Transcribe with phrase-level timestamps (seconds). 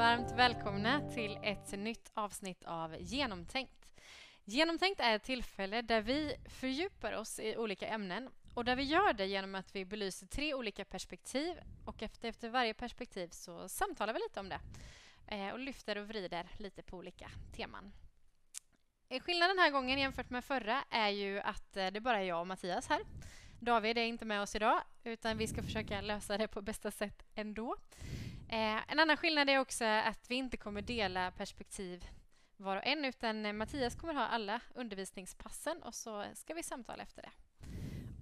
[0.00, 3.92] Varmt välkomna till ett nytt avsnitt av Genomtänkt.
[4.44, 9.12] Genomtänkt är ett tillfälle där vi fördjupar oss i olika ämnen och där vi gör
[9.12, 14.12] det genom att vi belyser tre olika perspektiv och efter, efter varje perspektiv så samtalar
[14.12, 14.60] vi lite om det
[15.26, 17.92] eh, och lyfter och vrider lite på olika teman.
[19.08, 22.24] Eh, skillnaden den här gången jämfört med förra är ju att eh, det bara är
[22.24, 23.00] jag och Mattias här.
[23.60, 27.22] David är inte med oss idag utan vi ska försöka lösa det på bästa sätt
[27.34, 27.76] ändå.
[28.52, 32.08] Eh, en annan skillnad är också att vi inte kommer dela perspektiv
[32.56, 37.22] var och en utan Mattias kommer ha alla undervisningspassen och så ska vi samtala efter
[37.22, 37.30] det.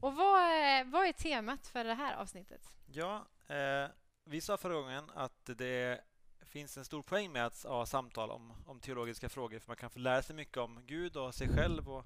[0.00, 2.72] Och vad, vad är temat för det här avsnittet?
[2.86, 3.90] Ja, eh,
[4.24, 6.00] vi sa förra gången att det
[6.40, 9.90] finns en stor poäng med att ha samtal om, om teologiska frågor för man kan
[9.90, 12.04] få lära sig mycket om Gud och sig själv och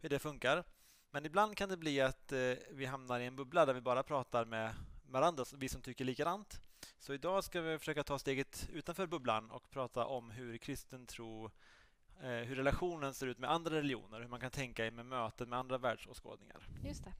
[0.00, 0.64] hur det funkar.
[1.10, 4.02] Men ibland kan det bli att eh, vi hamnar i en bubbla där vi bara
[4.02, 6.60] pratar med varandra, vi som tycker likadant.
[6.98, 11.50] Så idag ska vi försöka ta steget utanför bubblan och prata om hur kristen tro,
[12.20, 15.58] eh, hur relationen ser ut med andra religioner, hur man kan tänka med möten med
[15.58, 16.68] andra världsåskådningar.
[16.84, 17.12] Just det.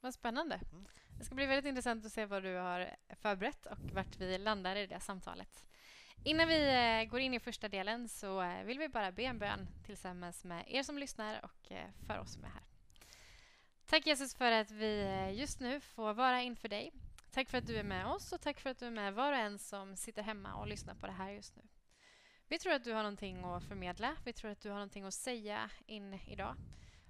[0.00, 0.60] Vad spännande.
[0.72, 0.86] Mm.
[1.18, 4.76] Det ska bli väldigt intressant att se vad du har förberett och vart vi landar
[4.76, 5.64] i det samtalet.
[6.24, 9.38] Innan vi eh, går in i första delen så eh, vill vi bara be en
[9.38, 11.72] bön tillsammans med er som lyssnar och
[12.06, 12.62] för oss som är här.
[13.86, 16.92] Tack Jesus för att vi just nu får vara inför dig
[17.30, 19.32] Tack för att du är med oss och tack för att du är med var
[19.32, 21.62] och en som sitter hemma och lyssnar på det här just nu.
[22.48, 24.16] Vi tror att du har någonting att förmedla.
[24.24, 26.56] Vi tror att du har någonting att säga in idag.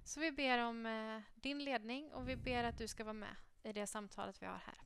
[0.03, 3.35] Så vi ber om eh, din ledning och vi ber att du ska vara med
[3.63, 4.81] i det samtalet vi har här.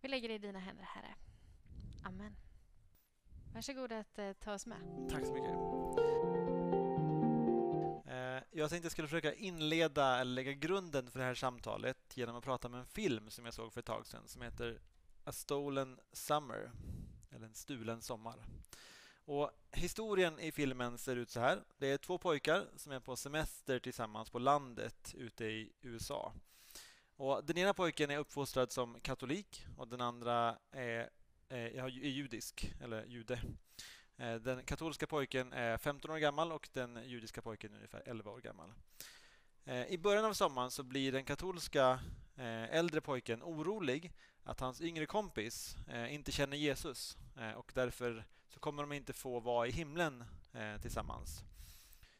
[0.00, 1.14] Vi lägger det i dina händer, Herre.
[2.04, 2.36] Amen.
[3.54, 5.08] Varsågod att eh, ta oss med.
[5.10, 6.45] Tack så mycket.
[8.58, 12.44] Jag tänkte jag skulle försöka inleda eller lägga grunden för det här samtalet genom att
[12.44, 14.80] prata om en film som jag såg för ett tag sedan som heter
[15.24, 16.70] A Stolen Summer,
[17.30, 18.46] eller En stulen sommar.
[19.24, 21.64] Och historien i filmen ser ut så här.
[21.78, 26.32] Det är två pojkar som är på semester tillsammans på landet ute i USA.
[27.16, 31.10] Och den ena pojken är uppfostrad som katolik och den andra är,
[31.48, 33.40] eh, är, är judisk, eller jude.
[34.18, 38.30] Eh, den katolska pojken är 15 år gammal och den judiska pojken är ungefär 11
[38.30, 38.72] år gammal.
[39.64, 42.00] Eh, I början av sommaren så blir den katolska
[42.36, 44.12] eh, äldre pojken orolig
[44.42, 45.76] att hans yngre kompis
[46.08, 47.18] inte känner Jesus
[47.56, 50.24] och därför så kommer de inte få vara i himlen
[50.82, 51.44] tillsammans.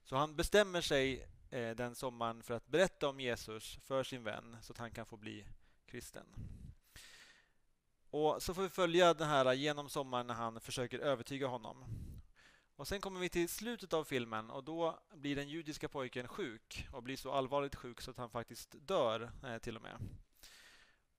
[0.05, 4.73] Så han bestämmer sig den sommaren för att berätta om Jesus för sin vän så
[4.73, 5.47] att han kan få bli
[5.87, 6.27] kristen.
[8.17, 11.85] Och så får vi följa den här genom sommaren när han försöker övertyga honom.
[12.77, 16.89] Och Sen kommer vi till slutet av filmen och då blir den judiska pojken sjuk
[16.93, 19.97] och blir så allvarligt sjuk så att han faktiskt dör eh, till och med.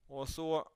[0.07, 0.69] Och så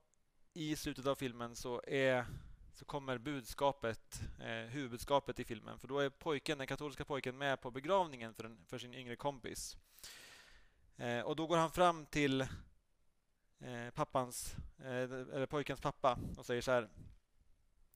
[0.54, 2.26] i slutet av filmen så, är,
[2.74, 5.80] så kommer budskapet, eh, huvudbudskapet i filmen.
[5.80, 9.16] För då är pojken, den katolska pojken med på begravningen för, en, för sin yngre
[9.16, 9.78] kompis.
[10.98, 12.48] Eh, och då går han fram till
[13.64, 16.90] Eh, pappans, eh, eller pojkens pappa och säger så här.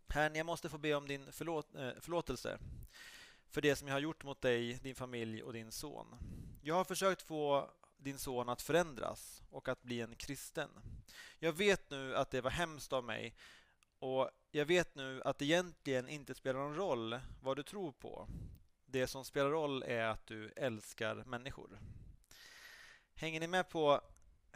[0.07, 2.59] Herren, jag måste få be om din förlåt, eh, förlåtelse
[3.49, 6.15] för det som jag har gjort mot dig, din familj och din son.
[6.61, 10.69] Jag har försökt få din son att förändras och att bli en kristen.
[11.39, 13.35] Jag vet nu att det var hemskt av mig
[13.99, 18.27] och jag vet nu att det egentligen inte spelar någon roll vad du tror på.
[18.85, 21.79] Det som spelar roll är att du älskar människor.
[23.15, 24.01] Hänger ni med på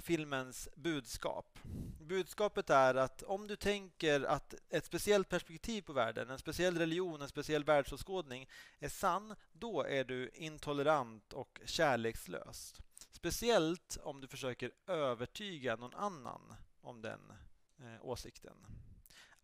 [0.01, 1.59] filmens budskap.
[1.99, 7.21] Budskapet är att om du tänker att ett speciellt perspektiv på världen, en speciell religion,
[7.21, 8.49] en speciell världsåskådning
[8.79, 12.75] är sann, då är du intolerant och kärlekslös.
[13.11, 17.33] Speciellt om du försöker övertyga någon annan om den
[17.79, 18.55] eh, åsikten.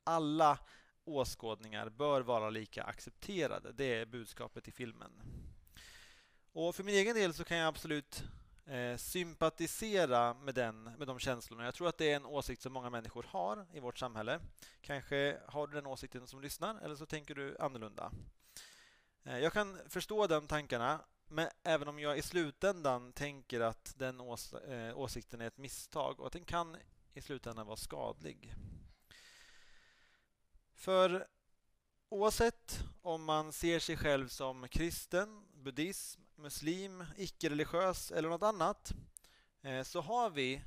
[0.03, 0.59] Alla
[1.03, 3.71] åskådningar bör vara lika accepterade.
[3.71, 5.21] Det är budskapet i filmen.
[6.53, 8.23] Och För min egen del så kan jag absolut
[8.65, 11.65] eh, sympatisera med, den, med de känslorna.
[11.65, 14.39] Jag tror att det är en åsikt som många människor har i vårt samhälle.
[14.81, 18.11] Kanske har du den åsikten som lyssnar eller så tänker du annorlunda.
[19.23, 24.21] Eh, jag kan förstå de tankarna men även om jag i slutändan tänker att den
[24.21, 26.77] ås eh, åsikten är ett misstag och att den kan
[27.13, 28.53] i slutändan vara skadlig.
[30.73, 31.27] För
[32.09, 38.93] oavsett om man ser sig själv som kristen, buddhism, muslim, icke-religiös eller något annat
[39.61, 40.61] eh, så har vi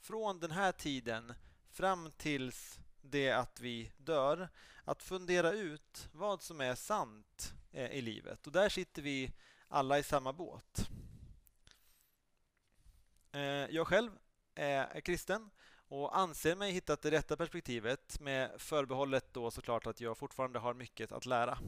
[0.00, 1.34] från den här tiden
[1.70, 4.48] fram tills det att vi dör
[4.84, 8.46] att fundera ut vad som är sant eh, i livet.
[8.46, 9.32] Och där sitter vi
[9.68, 10.88] alla i samma båt.
[13.32, 14.10] Eh, jag själv
[14.54, 15.50] är kristen
[15.88, 20.74] och anser mig hittat det rätta perspektivet med förbehållet då såklart att jag fortfarande har
[20.74, 21.58] mycket att lära.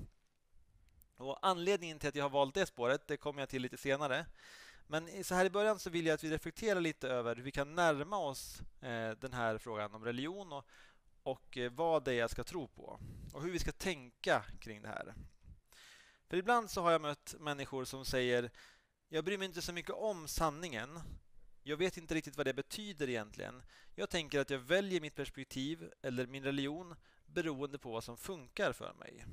[1.17, 4.27] Och anledningen till att jag har valt det spåret det kommer jag till lite senare.
[4.87, 7.51] Men så här i början så vill jag att vi reflekterar lite över hur vi
[7.51, 10.65] kan närma oss eh, den här frågan om religion och,
[11.23, 13.01] och eh, vad det är jag ska tro på
[13.33, 15.15] och hur vi ska tänka kring det här.
[16.29, 18.51] För ibland så har jag mött människor som säger
[19.09, 21.01] jag bryr mig inte så mycket om sanningen.
[21.63, 23.63] Jag vet inte riktigt vad det betyder egentligen.
[23.95, 26.95] Jag tänker att jag väljer mitt perspektiv eller min religion
[27.27, 29.25] beroende på vad som funkar för mig.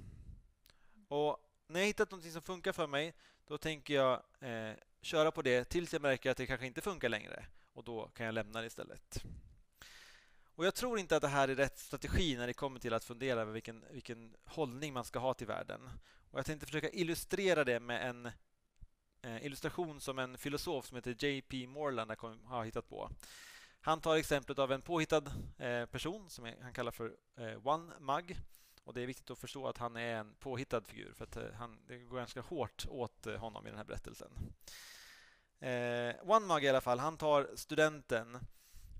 [1.08, 3.14] Och när jag hittat något som funkar för mig,
[3.48, 7.10] då tänker jag eh, köra på det tills jag märker att det kanske inte funkar
[7.10, 7.46] längre.
[7.74, 9.24] Och då kan jag lämna det istället.
[10.56, 13.04] Och Jag tror inte att det här är rätt strategi när det kommer till att
[13.04, 15.90] fundera över vilken, vilken hållning man ska ha till världen.
[16.32, 18.26] Och Jag tänkte försöka illustrera det med en
[19.22, 21.68] eh, illustration som en filosof som heter J.P.
[21.68, 22.12] Moreland
[22.44, 23.10] har hittat på.
[23.82, 25.24] Han tar exemplet av en påhittad
[25.58, 28.38] eh, person som han kallar för eh, One Mug.
[28.92, 31.44] Och Det är viktigt att förstå att han är en påhittad figur för att eh,
[31.54, 34.32] han, det går ganska hårt åt eh, honom i den här berättelsen.
[35.60, 38.40] Eh, One Mug i alla fall, han tar studenten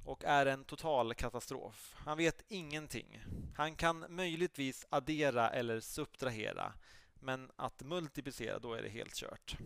[0.06, 1.96] och är en total katastrof.
[1.98, 3.22] Han vet ingenting.
[3.56, 6.74] Han kan möjligtvis addera eller subtrahera
[7.14, 9.58] men att multiplicera, då är det helt kört.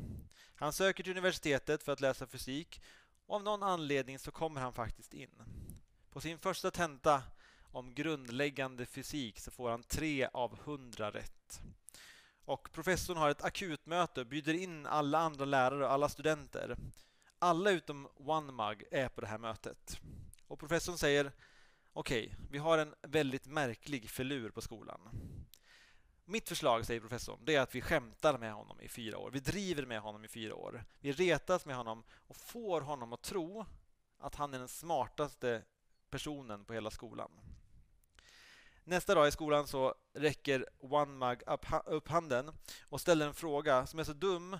[0.55, 2.81] Han söker till universitetet för att läsa fysik
[3.25, 5.43] och av någon anledning så kommer han faktiskt in.
[6.09, 7.23] På sin första tenta
[7.75, 11.61] om grundläggande fysik så får han tre av hundra rätt.
[12.45, 16.77] Och professorn har ett akutmöte och bjuder in alla andra lärare och alla studenter.
[17.39, 19.99] Alla utom OneMug är på det här mötet.
[20.47, 21.31] Och professorn säger
[21.93, 25.09] Okej, okay, vi har en väldigt märklig filur på skolan.
[26.25, 29.31] Mitt förslag, säger professorn, det är att vi skämtar med honom i fyra år.
[29.31, 30.83] Vi driver med honom i fyra år.
[30.99, 33.65] Vi retas med honom och får honom att tro
[34.17, 35.63] att han är den smartaste
[36.09, 37.31] personen på hela skolan.
[38.87, 41.41] Nästa dag i skolan så räcker OneMug
[41.85, 42.51] upp handen
[42.89, 44.57] och ställer en fråga som är så dum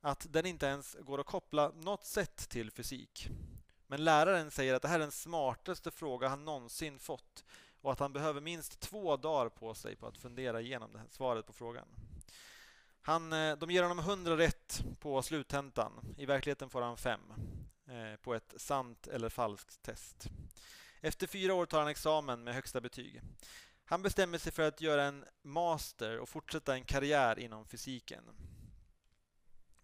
[0.00, 3.28] att den inte ens går att koppla något sätt till fysik.
[3.86, 7.44] Men läraren säger att det här är den smartaste fråga han någonsin fått
[7.80, 11.08] och att han behöver minst två dagar på sig på att fundera igenom det här
[11.10, 11.86] svaret på frågan.
[13.02, 16.14] Han, eh, de ger honom 100 rätt på sluttentan.
[16.18, 17.20] I verkligheten får han 5
[17.86, 20.28] eh, på ett sant eller falskt test.
[21.04, 23.20] Efter fyra år tar han examen med högsta betyg.
[23.84, 28.24] Han bestämmer sig för att göra en master och fortsätta en karriär inom fysiken.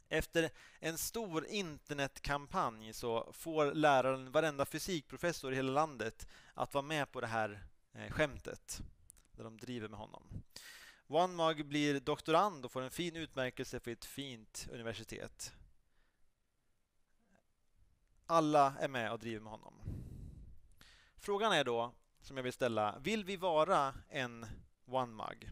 [0.08, 7.12] Efter en stor internetkampanj så får läraren varenda fysikprofessor i hela landet att vara med
[7.12, 8.80] på det här eh, skämtet
[9.32, 10.42] där de driver med honom.
[11.06, 15.52] Wanmag blir doktorand och får en fin utmärkelse för ett fint universitet.
[18.26, 19.74] Alla är med och driver med honom.
[21.20, 24.46] Frågan är då, som jag vill ställa, vill vi vara en
[24.86, 25.50] OneMug?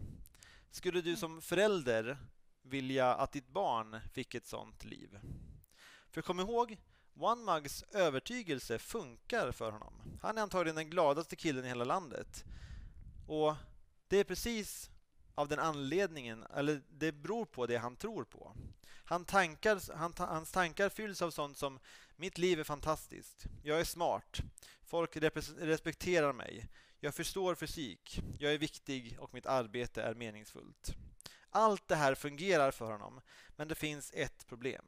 [0.70, 2.18] Skulle du som förälder
[2.62, 5.18] vilja att ditt barn fick ett sånt liv?
[6.10, 6.76] För kom ihåg,
[7.14, 10.18] OneMugs övertygelse funkar för honom.
[10.22, 12.44] Han är antagligen den gladaste killen i hela landet.
[13.26, 13.54] Och
[14.08, 14.90] det är precis
[15.34, 18.56] av den anledningen, eller det beror på det han tror på.
[19.04, 21.78] Han tankar, han, hans tankar fylls av sånt som
[22.16, 24.40] mitt liv är fantastiskt, jag är smart,
[24.84, 25.16] folk
[25.56, 26.68] respekterar mig,
[27.00, 30.94] jag förstår fysik, jag är viktig och mitt arbete är meningsfullt.
[31.50, 33.20] Allt det här fungerar för honom,
[33.56, 34.84] men det finns ett problem.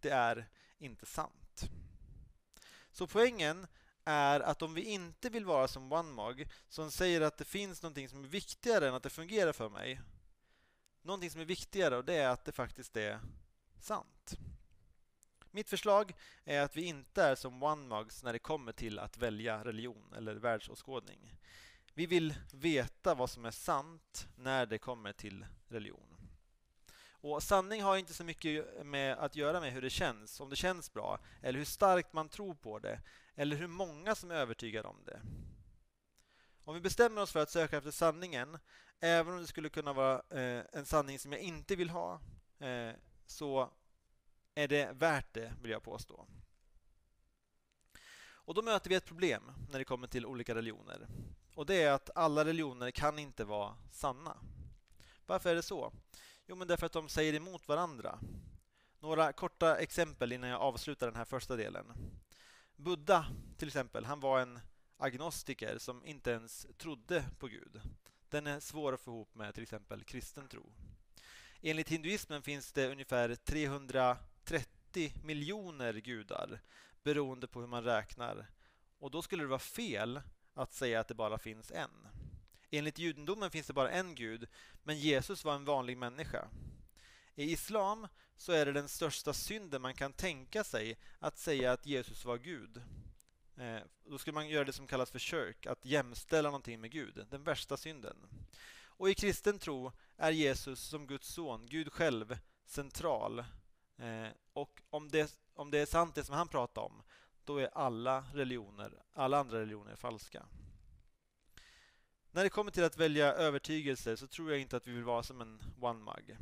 [0.00, 0.48] Det är
[0.78, 1.70] inte sant.
[2.92, 3.66] Så poängen
[4.04, 8.08] är att om vi inte vill vara som OneMog som säger att det finns någonting
[8.08, 10.00] som är viktigare än att det fungerar för mig.
[11.02, 13.20] Någonting som är viktigare och det är att det faktiskt är
[13.80, 14.36] sant.
[15.54, 19.64] Mitt förslag är att vi inte är som OneMugs när det kommer till att välja
[19.64, 21.34] religion eller världsåskådning.
[21.92, 26.16] Vi vill veta vad som är sant när det kommer till religion.
[27.10, 30.56] Och Sanning har inte så mycket med att göra med hur det känns, om det
[30.56, 33.00] känns bra, eller hur starkt man tror på det,
[33.34, 35.20] eller hur många som är övertygade om det.
[36.64, 38.58] Om vi bestämmer oss för att söka efter sanningen,
[39.00, 42.20] även om det skulle kunna vara eh, en sanning som jag inte vill ha,
[42.58, 42.92] eh,
[43.26, 43.70] så
[44.54, 46.26] är det värt det, vill jag påstå.
[48.46, 51.06] Och Då möter vi ett problem när det kommer till olika religioner.
[51.54, 54.36] Och Det är att alla religioner kan inte vara sanna.
[55.26, 55.92] Varför är det så?
[56.46, 58.18] Jo, men därför att de säger emot varandra.
[58.98, 61.92] Några korta exempel innan jag avslutar den här första delen.
[62.76, 64.60] Buddha, till exempel, han var en
[64.96, 67.80] agnostiker som inte ens trodde på Gud.
[68.28, 70.72] Den är svår att få ihop med till exempel kristen tro.
[71.60, 76.60] Enligt hinduismen finns det ungefär 300 30 miljoner gudar
[77.02, 78.46] beroende på hur man räknar.
[78.98, 80.20] Och då skulle det vara fel
[80.54, 82.08] att säga att det bara finns en.
[82.70, 84.48] Enligt judendomen finns det bara en gud,
[84.82, 86.48] men Jesus var en vanlig människa.
[87.34, 91.86] I islam så är det den största synden man kan tänka sig att säga att
[91.86, 92.82] Jesus var Gud.
[93.56, 97.26] Eh, då skulle man göra det som kallas för kyrk, att jämställa någonting med Gud,
[97.30, 98.16] den värsta synden.
[98.96, 103.44] Och i kristen tro är Jesus som Guds son, Gud själv, central.
[103.96, 107.02] Eh, och om det, om det är sant det som han pratar om,
[107.44, 110.46] då är alla religioner, alla andra religioner falska.
[112.30, 115.22] När det kommer till att välja övertygelse så tror jag inte att vi vill vara
[115.22, 116.36] som en one-mug.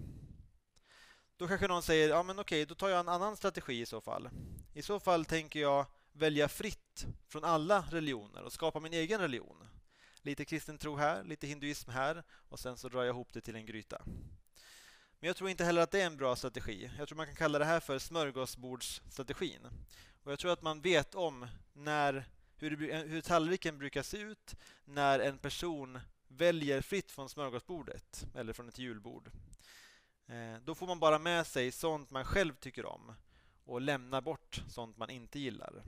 [1.36, 4.00] Då kanske någon säger, ja men okej, då tar jag en annan strategi i så
[4.00, 4.30] fall.
[4.72, 9.68] I så fall tänker jag välja fritt från alla religioner och skapa min egen religion.
[10.22, 13.56] Lite kristen tro här, lite hinduism här och sen så drar jag ihop det till
[13.56, 14.02] en gryta.
[15.22, 16.90] Men jag tror inte heller att det är en bra strategi.
[16.98, 19.66] Jag tror man kan kalla det här för smörgåsbordsstrategin.
[20.22, 22.24] Och jag tror att man vet om när,
[22.56, 25.98] hur, det, hur tallriken brukar se ut när en person
[26.28, 29.30] väljer fritt från smörgåsbordet eller från ett julbord.
[30.26, 33.14] Eh, då får man bara med sig sånt man själv tycker om
[33.64, 35.82] och lämnar bort sånt man inte gillar.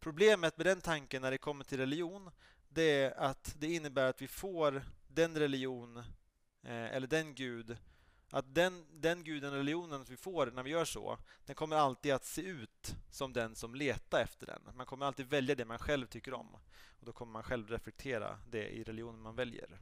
[0.00, 2.30] Problemet med den tanken när det kommer till religion
[2.68, 5.96] det är att det innebär att vi får den religion
[6.62, 7.78] eh, eller den gud
[8.30, 12.24] att den, den guden, religionen vi får när vi gör så, den kommer alltid att
[12.24, 14.76] se ut som den som letar efter den.
[14.76, 16.54] Man kommer alltid välja det man själv tycker om.
[17.00, 19.78] Och Då kommer man själv reflektera det i religionen man väljer.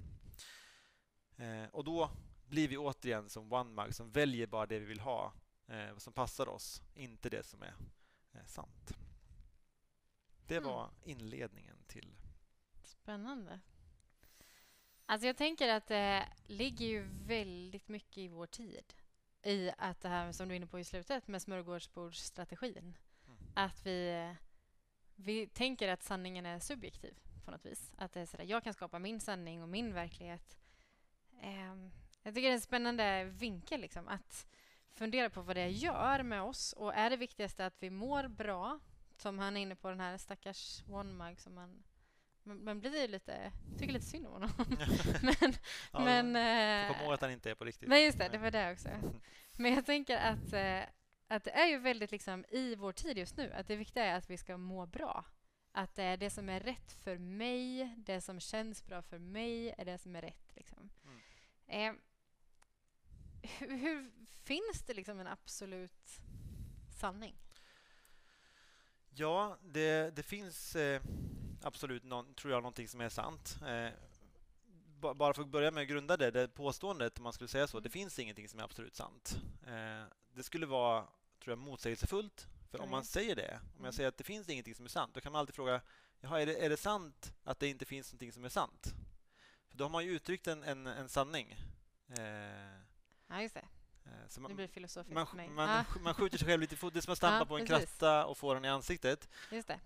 [1.36, 2.10] Eh, och då
[2.48, 5.32] blir vi återigen som OneMug som väljer bara det vi vill ha,
[5.66, 7.74] eh, som passar oss, inte det som är
[8.32, 8.92] eh, sant.
[10.46, 10.68] Det mm.
[10.68, 12.16] var inledningen till...
[12.84, 13.60] Spännande.
[15.10, 18.94] Alltså jag tänker att det ligger ju väldigt mycket i vår tid
[19.42, 22.96] i att det här som du är inne på i slutet med smörgårdsbordsstrategin.
[23.26, 23.38] Mm.
[23.54, 24.34] Att vi,
[25.16, 27.92] vi tänker att sanningen är subjektiv på något vis.
[27.96, 30.58] Att det är sådär, jag kan skapa min sanning och min verklighet.
[31.42, 31.90] Um,
[32.22, 34.46] jag tycker det är en spännande vinkel liksom, att
[34.92, 36.72] fundera på vad det gör med oss.
[36.72, 38.80] Och är det viktigaste att vi mår bra,
[39.16, 41.84] som han är inne på, den här stackars one-mug som man
[42.48, 44.50] man, blir lite, tycker lite synd om honom.
[45.22, 45.54] men,
[45.92, 47.88] ja, men, eh, Kom ihåg att han inte är på riktigt.
[47.88, 48.88] Men just det, det var det också.
[49.56, 50.82] Men jag tänker att, eh,
[51.28, 54.16] att det är ju väldigt liksom i vår tid just nu, att det viktiga är
[54.16, 55.24] att vi ska må bra.
[55.72, 59.74] Att det är det som är rätt för mig, det som känns bra för mig,
[59.78, 60.52] är det som är rätt.
[60.54, 60.90] Liksom.
[61.04, 61.96] Mm.
[61.96, 62.00] Eh,
[63.58, 64.10] hur, hur,
[64.44, 66.20] finns det liksom en absolut
[67.00, 67.34] sanning?
[69.10, 71.02] Ja, det, det finns eh,
[71.68, 73.58] absolut, någon, tror jag, någonting som är sant.
[73.66, 73.90] Eh,
[75.00, 77.80] bara för att börja med att grunda det, det påståendet, om man skulle säga så,
[77.80, 79.40] det finns ingenting som är absolut sant.
[79.66, 81.02] Eh, det skulle vara,
[81.44, 82.48] tror jag, motsägelsefullt.
[82.70, 83.92] För om man säger det, om jag mm.
[83.92, 85.80] säger att det finns ingenting som är sant, då kan man alltid fråga,
[86.20, 88.94] jaha, är det, är det sant att det inte finns någonting som är sant?
[89.70, 91.56] För då har man ju uttryckt en, en, en sanning.
[92.18, 92.80] Eh,
[93.28, 93.68] ja, just det.
[94.28, 95.84] Så man, blir filosofiskt man, man, ah.
[96.00, 96.94] man skjuter sig själv lite i foten.
[96.94, 97.98] Det är som att stampa ah, på en precis.
[97.98, 99.28] kratta och få den i ansiktet.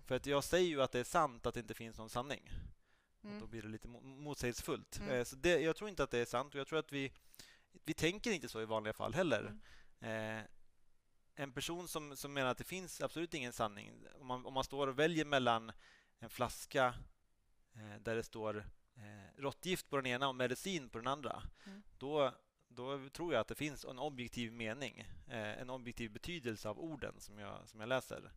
[0.05, 2.51] För att jag säger ju att det är sant att det inte finns någon sanning.
[3.23, 3.35] Mm.
[3.35, 4.99] Och då blir det lite motsägelsefullt.
[4.99, 5.11] Mm.
[5.11, 7.11] Eh, så det, jag tror inte att det är sant och jag tror att vi,
[7.85, 9.55] vi tänker inte så i vanliga fall heller.
[9.99, 10.39] Mm.
[10.39, 10.45] Eh,
[11.35, 14.63] en person som, som menar att det finns absolut ingen sanning, om man, om man
[14.63, 15.71] står och väljer mellan
[16.19, 16.95] en flaska
[17.75, 18.57] eh, där det står
[18.95, 21.83] eh, råttgift på den ena och medicin på den andra, mm.
[21.97, 22.33] då
[22.75, 27.13] då tror jag att det finns en objektiv mening, eh, en objektiv betydelse av orden
[27.19, 28.31] som jag, som jag läser.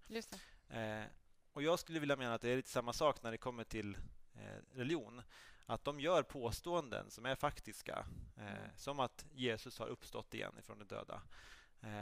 [0.69, 1.05] Eh,
[1.53, 3.95] och Jag skulle vilja mena att det är lite samma sak när det kommer till
[4.35, 5.23] eh, religion.
[5.67, 8.71] Att de gör påståenden som är faktiska, mm.
[8.77, 11.23] som att Jesus har uppstått igen ifrån de döda.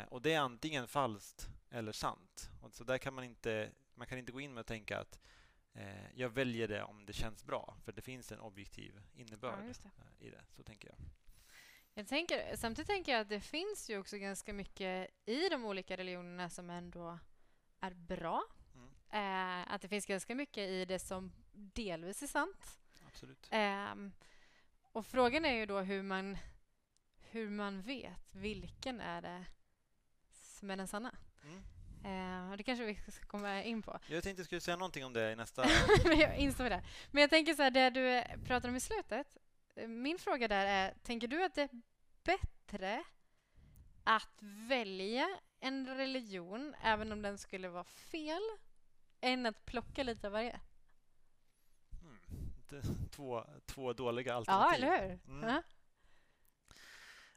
[0.09, 2.51] Och Det är antingen falskt eller sant.
[2.63, 5.21] Och så där kan man inte, man kan inte gå in med och tänka att
[6.15, 10.27] jag väljer det om det känns bra, för det finns en objektiv innebörd ja, det.
[10.27, 10.45] i det.
[10.51, 10.97] Så tänker jag.
[11.97, 15.97] Jag tänker, samtidigt tänker jag att det finns ju också ganska mycket i de olika
[15.97, 17.19] religionerna som ändå
[17.81, 18.45] är bra.
[18.75, 19.63] Mm.
[19.63, 22.79] Eh, att det finns ganska mycket i det som delvis är sant.
[23.07, 23.49] Absolut.
[23.51, 23.95] Eh,
[24.93, 26.39] och frågan är ju då hur man,
[27.31, 29.45] hur man vet vilken är det
[30.31, 31.17] som är den sanna.
[31.45, 31.63] Mm.
[32.05, 33.99] Eh, det kanske vi ska komma in på.
[34.07, 35.65] Jag tänkte jag skulle säga någonting om det i nästa...
[36.05, 36.83] jag instår det.
[37.11, 39.37] Men jag tänker så här, det du pratar om i slutet
[39.77, 41.83] min fråga där är, tänker du att det är
[42.25, 43.05] bättre
[44.05, 44.39] att
[44.69, 45.29] välja
[45.61, 48.43] en religion, även om den skulle vara fel,
[49.21, 50.61] än att plocka lite av varje?
[52.01, 53.11] Mm.
[53.11, 54.85] Två, två dåliga alternativ.
[54.85, 55.19] Ja, eller hur?
[55.29, 55.49] Mm.
[55.49, 55.63] Ja.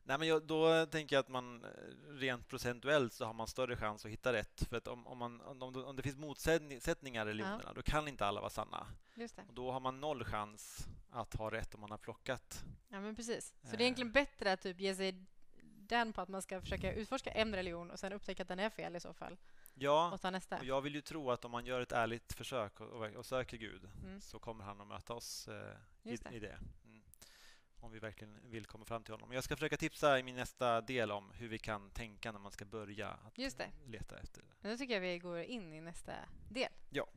[0.07, 1.69] Nej, men jag, då tänker jag att man eh,
[2.09, 4.63] rent procentuellt så har man större chans att hitta rätt.
[4.69, 7.73] För att om, om, man, om, om det finns motsättningar i religionerna, ja.
[7.73, 8.87] då kan inte alla vara sanna.
[9.47, 12.63] Och då har man noll chans att ha rätt om man har plockat.
[12.89, 13.53] Ja, men precis.
[13.63, 15.25] Så det är egentligen bättre att typ ge sig
[15.87, 18.69] den på att man ska försöka utforska en religion och sen upptäcka att den är
[18.69, 19.37] fel i så fall.
[19.73, 20.57] Ja, och ta nästa.
[20.57, 23.25] Och jag vill ju tro att om man gör ett ärligt försök och, och, och
[23.25, 24.21] söker Gud mm.
[24.21, 26.35] så kommer han att möta oss eh, i, det.
[26.35, 26.59] i det.
[27.79, 29.31] Om vi verkligen vill komma fram till honom.
[29.31, 32.51] Jag ska försöka tipsa i min nästa del om hur vi kan tänka när man
[32.51, 33.71] ska börja att Just det.
[33.85, 34.69] leta efter det.
[34.69, 36.13] Då tycker jag vi går in i nästa
[36.49, 36.71] del.
[36.89, 37.07] Ja.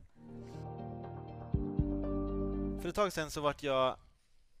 [2.81, 3.97] För ett tag sedan så vart jag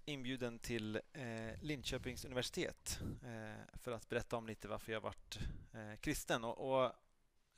[0.05, 5.39] inbjuden till eh, Linköpings universitet eh, för att berätta om lite varför jag varit
[5.73, 6.43] eh, kristen.
[6.43, 6.91] Och, och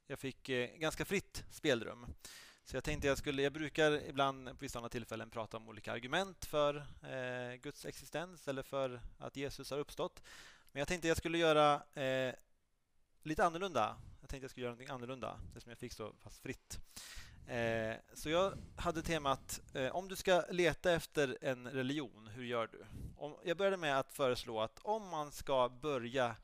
[0.08, 2.06] jag fick eh, ganska fritt spelrum.
[2.66, 6.46] Så jag tänkte jag skulle, jag brukar ibland på vissa tillfällen prata om olika argument
[6.46, 10.24] för eh, Guds existens eller för att Jesus har uppstått.
[10.72, 12.34] Men jag tänkte jag skulle göra eh,
[13.24, 13.96] lite annorlunda.
[14.22, 16.80] Jag tänkte jag skulle göra något annorlunda, det som jag fick så pass fritt.
[17.48, 22.68] Eh, så jag hade temat eh, om du ska leta efter en religion, hur gör
[22.72, 22.86] du?
[23.18, 26.36] Om, jag började med att föreslå att om man ska börja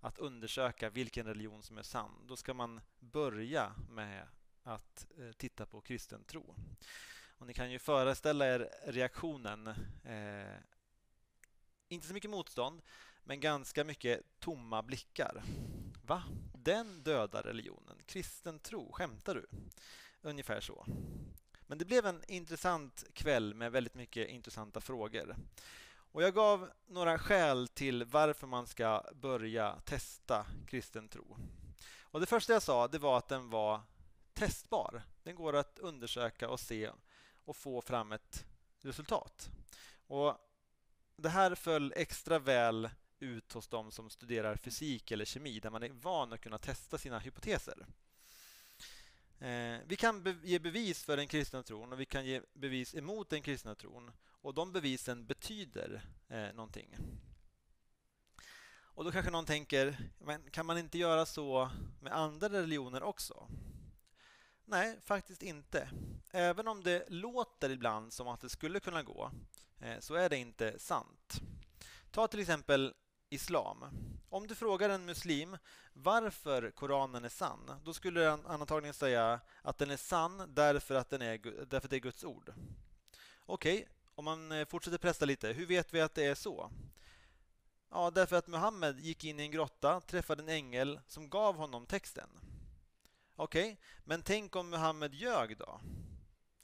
[0.00, 4.26] att undersöka vilken religion som är sann, då ska man börja med
[4.62, 6.54] att eh, titta på kristen tro.
[7.38, 9.66] Och ni kan ju föreställa er reaktionen.
[10.04, 10.58] Eh,
[11.88, 12.82] inte så mycket motstånd,
[13.24, 15.42] men ganska mycket tomma blickar.
[16.02, 16.22] Va?
[16.54, 17.98] Den döda religionen?
[18.06, 18.92] Kristen tro?
[18.92, 19.46] Skämtar du?
[20.22, 20.86] Ungefär så.
[21.66, 25.36] Men det blev en intressant kväll med väldigt mycket intressanta frågor.
[26.12, 31.36] Och jag gav några skäl till varför man ska börja testa kristen tro.
[32.02, 33.80] Och Det första jag sa det var att den var
[34.40, 35.02] testbar.
[35.22, 36.90] Den går att undersöka och se
[37.44, 38.46] och få fram ett
[38.80, 39.50] resultat.
[40.06, 40.36] Och
[41.16, 45.82] Det här föll extra väl ut hos de som studerar fysik eller kemi där man
[45.82, 47.86] är van att kunna testa sina hypoteser.
[49.38, 52.94] Eh, vi kan be ge bevis för den kristna tron och vi kan ge bevis
[52.94, 56.96] emot den kristna tron och de bevisen betyder eh, någonting.
[58.72, 63.48] Och då kanske någon tänker, men kan man inte göra så med andra religioner också?
[64.70, 65.90] Nej, faktiskt inte.
[66.30, 69.30] Även om det låter ibland som att det skulle kunna gå,
[69.80, 71.40] eh, så är det inte sant.
[72.10, 72.94] Ta till exempel
[73.28, 73.84] islam.
[74.28, 75.56] Om du frågar en muslim
[75.92, 81.10] varför Koranen är sann, då skulle han antagligen säga att den är sann därför att,
[81.10, 82.52] den är, därför att det är Guds ord.
[83.46, 86.70] Okej, okay, om man eh, fortsätter pressa lite, hur vet vi att det är så?
[87.90, 91.86] Ja, därför att Muhammed gick in i en grotta, träffade en ängel som gav honom
[91.86, 92.30] texten.
[93.40, 95.80] Okej, okay, men tänk om Muhammed ljög då?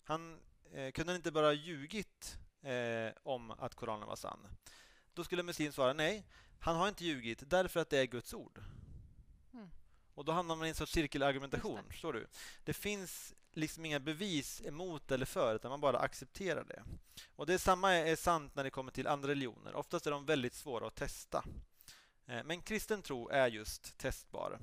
[0.05, 0.41] Han
[0.73, 4.49] eh, kunde inte bara ljugit eh, om att Koranen var sann.
[5.15, 6.27] Då skulle muslim svara nej,
[6.61, 8.63] han har inte ljugit därför att det är Guds ord.
[9.53, 9.69] Mm.
[10.15, 11.81] Och då hamnar man i en sorts cirkelargumentation.
[11.87, 11.93] Det.
[11.93, 12.27] Förstår du?
[12.65, 16.83] Det finns liksom inga bevis emot eller för, utan man bara accepterar det.
[17.37, 19.75] Och det samma är sant när det kommer till andra religioner.
[19.75, 21.45] Oftast är de väldigt svåra att testa.
[22.27, 24.59] Eh, men kristen tro är just testbar.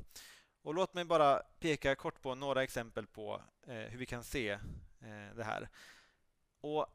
[0.64, 4.50] Och låt mig bara peka kort på några exempel på eh, hur vi kan se
[4.50, 5.70] eh, det här.
[6.62, 6.88] Och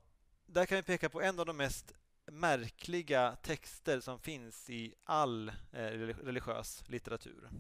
[0.46, 1.92] där kan vi peka på en av de mest
[2.26, 7.50] märkliga texter som finns i all eh, religiös litteratur.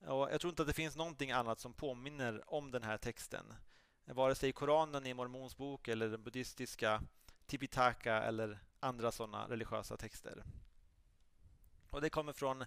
[0.00, 3.54] Och jag tror inte att det finns någonting annat som påminner om den här texten.
[4.04, 7.02] Vare sig i Koranen, i Mormons bok eller den buddhistiska
[7.46, 10.44] Tipitaka eller andra sådana religiösa texter.
[11.90, 12.64] Och Det kommer från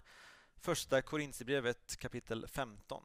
[0.60, 3.04] första Korintierbrevet kapitel 15.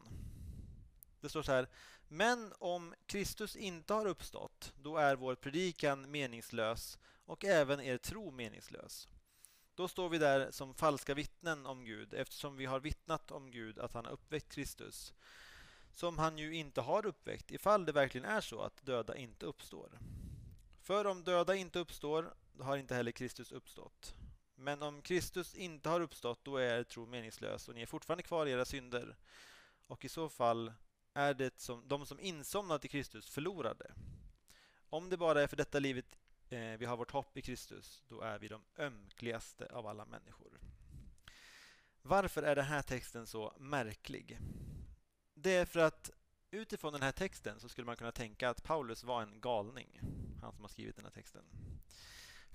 [1.22, 1.68] Det står så här.
[2.08, 8.32] Men om Kristus inte har uppstått, då är vår predikan meningslös och även er tro
[8.32, 9.08] meningslös.
[9.76, 13.80] Då står vi där som falska vittnen om Gud eftersom vi har vittnat om Gud
[13.80, 15.14] att han har uppväckt Kristus
[15.96, 20.00] som han ju inte har uppväckt ifall det verkligen är så att döda inte uppstår.
[20.82, 24.16] För om döda inte uppstår har inte heller Kristus uppstått.
[24.56, 28.24] Men om Kristus inte har uppstått då är er tro meningslös och ni är fortfarande
[28.24, 29.16] kvar i era synder.
[29.88, 30.74] Och i så fall
[31.14, 33.94] är det som de som insomnat i Kristus förlorade.
[34.90, 38.22] Om det bara är för detta livet eh, vi har vårt hopp i Kristus, då
[38.22, 40.60] är vi de ömkligaste av alla människor.
[42.02, 44.40] Varför är den här texten så märklig?
[45.34, 46.12] Det är för att
[46.52, 50.00] utifrån den här texten så skulle man kunna tänka att Paulus var en galning,
[50.42, 51.44] han som har skrivit den här texten.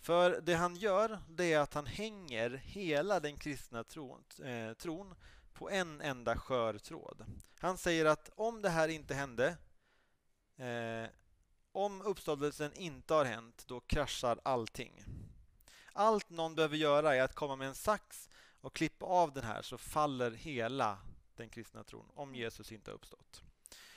[0.01, 5.15] För det han gör, det är att han hänger hela den kristna tron, eh, tron
[5.53, 7.25] på en enda skör tråd.
[7.59, 9.57] Han säger att om det här inte hände,
[10.57, 11.11] eh,
[11.73, 15.05] om uppståndelsen inte har hänt, då kraschar allting.
[15.93, 18.29] Allt någon behöver göra är att komma med en sax
[18.61, 20.99] och klippa av den här så faller hela
[21.37, 23.43] den kristna tron om Jesus inte har uppstått.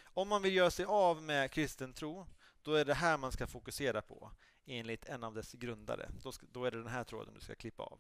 [0.04, 2.26] Om man vill göra sig av med kristen tro,
[2.62, 4.32] då är det här man ska fokusera på
[4.66, 6.10] enligt en av dess grundare.
[6.24, 8.00] Då, ska, då är det den här tråden du ska klippa av.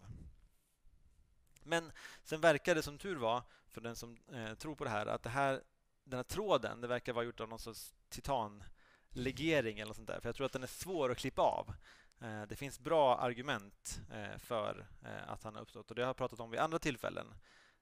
[1.63, 1.91] Men
[2.23, 5.23] sen verkar det som tur var, för den som eh, tror på det här, att
[5.23, 5.63] det här,
[6.03, 10.19] den här tråden det verkar vara gjort av någon sorts titanlegering eller något sånt där.
[10.19, 11.73] För jag tror att den är svår att klippa av.
[12.21, 16.09] Eh, det finns bra argument eh, för eh, att han har uppstått och det har
[16.09, 17.33] jag pratat om vid andra tillfällen.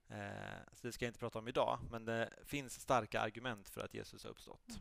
[0.08, 3.82] Eh, så det ska jag inte prata om idag, men det finns starka argument för
[3.82, 4.80] att Jesus har uppstått.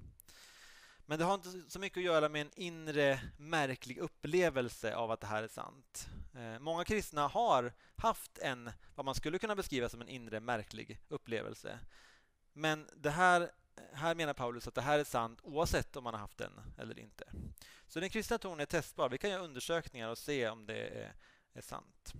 [1.10, 5.20] Men det har inte så mycket att göra med en inre märklig upplevelse av att
[5.20, 6.08] det här är sant.
[6.34, 11.00] Eh, många kristna har haft en, vad man skulle kunna beskriva som en inre märklig
[11.08, 11.78] upplevelse.
[12.52, 13.50] Men det här,
[13.92, 16.98] här menar Paulus att det här är sant oavsett om man har haft den eller
[16.98, 17.24] inte.
[17.86, 19.08] Så den kristna tron är testbar.
[19.08, 21.14] Vi kan göra undersökningar och se om det är,
[21.52, 22.12] är sant.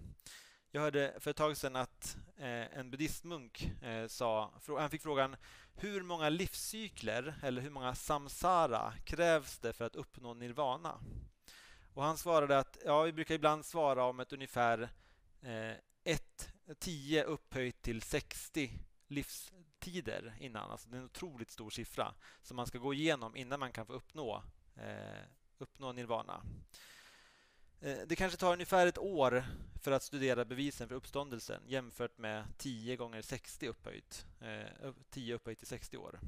[0.73, 5.37] Jag hörde för ett tag sedan att eh, en buddhistmunk eh, sa, han fick frågan
[5.75, 11.01] hur många livscykler eller hur många samsara krävs det för att uppnå nirvana?
[11.95, 14.89] Och han svarade att ja, vi brukar ibland svara om ett ungefär
[15.43, 18.73] eh, ett, 10 upphöjt till 60
[19.09, 20.71] livstider innan.
[20.71, 23.87] Alltså det är en otroligt stor siffra som man ska gå igenom innan man kan
[23.87, 24.43] få uppnå
[24.77, 25.25] eh,
[25.59, 26.43] uppnå nirvana.
[27.83, 29.45] Eh, det kanske tar ungefär ett år
[29.81, 34.27] för att studera bevisen för uppståndelsen jämfört med 10 gånger 60 upphöjt.
[34.41, 36.21] Eh, 10 upphöjt till 60 år.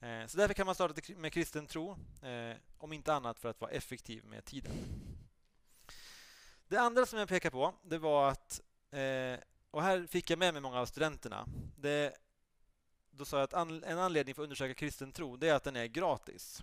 [0.00, 1.96] Eh, så därför kan man starta med kristen tro,
[2.78, 4.72] om inte annat för att vara effektiv med tiden.
[6.68, 8.60] Det andra som jag pekar på, det var att,
[9.70, 11.46] och här fick jag med mig många av studenterna.
[11.76, 12.14] Det,
[13.10, 15.76] då sa jag att en anledning för att undersöka kristen tro, det är att den
[15.76, 16.62] är gratis.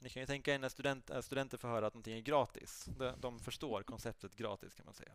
[0.00, 2.88] Ni kan ju tänka er när student, eh, studenter får höra att någonting är gratis.
[2.98, 5.12] De, de förstår konceptet gratis kan man säga.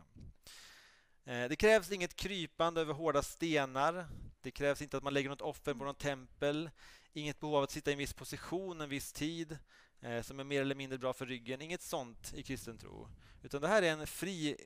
[1.24, 4.06] Eh, det krävs inget krypande över hårda stenar.
[4.40, 6.70] Det krävs inte att man lägger något offer på något tempel.
[7.12, 9.58] Inget behov av att sitta i en viss position en viss tid
[10.00, 11.62] eh, som är mer eller mindre bra för ryggen.
[11.62, 13.08] Inget sånt i kristen tro.
[13.42, 14.56] Utan det här är en fri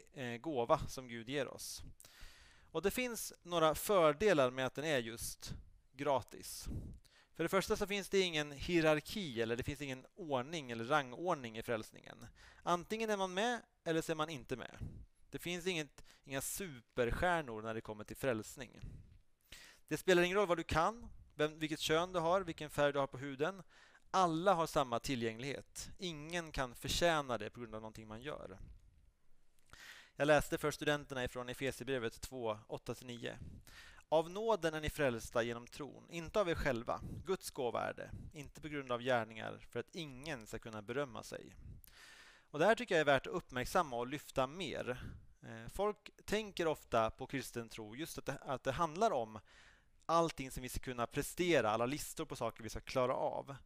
[0.41, 1.83] gåva som Gud ger oss.
[2.71, 5.55] Och Det finns några fördelar med att den är just
[5.93, 6.69] gratis.
[7.39, 11.59] För det första så finns det ingen hierarki eller det finns ingen ordning eller rangordning
[11.59, 12.27] i frälsningen.
[12.63, 14.79] Antingen är man med eller så är man inte med.
[15.31, 18.81] Det finns inget, inga superstjärnor när det kommer till frälsning.
[19.89, 22.99] Det spelar ingen roll vad du kan, vem, vilket kön du har, vilken färg du
[22.99, 23.63] har på huden.
[24.11, 25.91] Alla har samma tillgänglighet.
[25.99, 28.59] Ingen kan förtjäna det på grund av någonting man gör.
[30.17, 33.37] Jag läste för studenterna ifrån Efesierbrevet 2, 8-9.
[34.11, 37.01] Av nåden är ni frälsta genom tron, inte av er själva.
[37.27, 41.23] Guds gåva är det, inte på grund av gärningar för att ingen ska kunna berömma
[41.23, 41.55] sig.
[42.51, 45.03] Och Det här tycker jag är värt att uppmärksamma och lyfta mer.
[45.43, 49.39] Eh, folk tänker ofta på kristen tro just att det, att det handlar om
[50.07, 53.57] allting som vi ska kunna prestera, alla listor på saker vi ska klara av.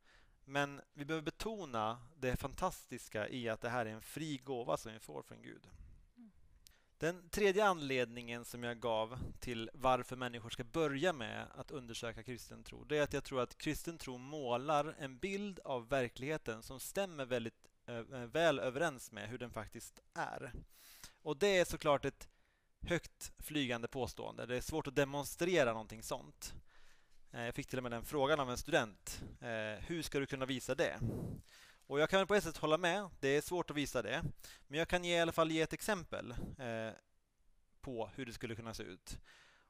[0.44, 4.92] Men vi behöver betona det fantastiska i att det här är en fri gåva som
[4.92, 5.68] vi får från Gud.
[7.02, 12.64] Den tredje anledningen som jag gav till varför människor ska börja med att undersöka kristen
[12.64, 16.80] tro, det är att jag tror att kristen tro målar en bild av verkligheten som
[16.80, 20.52] stämmer väldigt eh, eh, väl överens med hur den faktiskt är.
[21.22, 22.28] Och det är såklart ett
[22.80, 24.46] högt flygande påstående.
[24.46, 26.54] Det är svårt att demonstrera någonting sånt.
[27.32, 29.22] Eh, jag fick till och med den frågan av en student.
[29.78, 31.00] Hur ska du kunna visa det?
[31.92, 34.22] Och jag kan på ett sätt hålla med, det är svårt att visa det.
[34.68, 36.90] Men jag kan ge, i alla fall ge ett exempel eh,
[37.80, 39.18] på hur det skulle kunna se ut.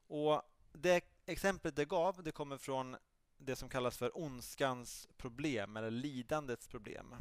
[0.07, 0.41] Och
[0.73, 2.95] Det exemplet det gav, det kommer från
[3.37, 7.15] det som kallas för ondskans problem eller lidandets problem.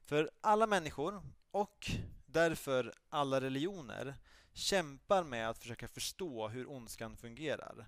[0.00, 1.90] För alla människor och
[2.26, 4.14] därför alla religioner
[4.52, 7.86] kämpar med att försöka förstå hur ondskan fungerar.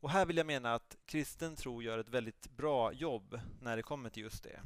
[0.00, 3.82] Och här vill jag mena att kristen tro gör ett väldigt bra jobb när det
[3.82, 4.60] kommer till just det.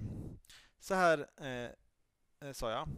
[0.81, 1.71] Så här eh,
[2.49, 2.89] eh sa jag.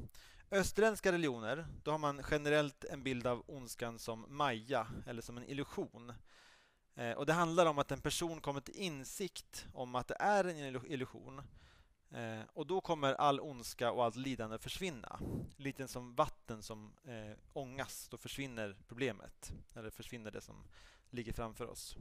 [0.50, 5.44] Österländska religioner, då har man generellt en bild av ondskan som Maja, eller som en
[5.44, 6.12] illusion.
[6.94, 10.44] Eh, och Det handlar om att en person kommer till insikt om att det är
[10.44, 11.42] en illusion.
[12.10, 15.20] Eh, och Då kommer all ondska och allt lidande försvinna.
[15.56, 19.52] Lite som vatten som eh, ångas, då försvinner problemet.
[19.74, 20.68] Eller försvinner det som
[21.10, 21.96] ligger framför oss.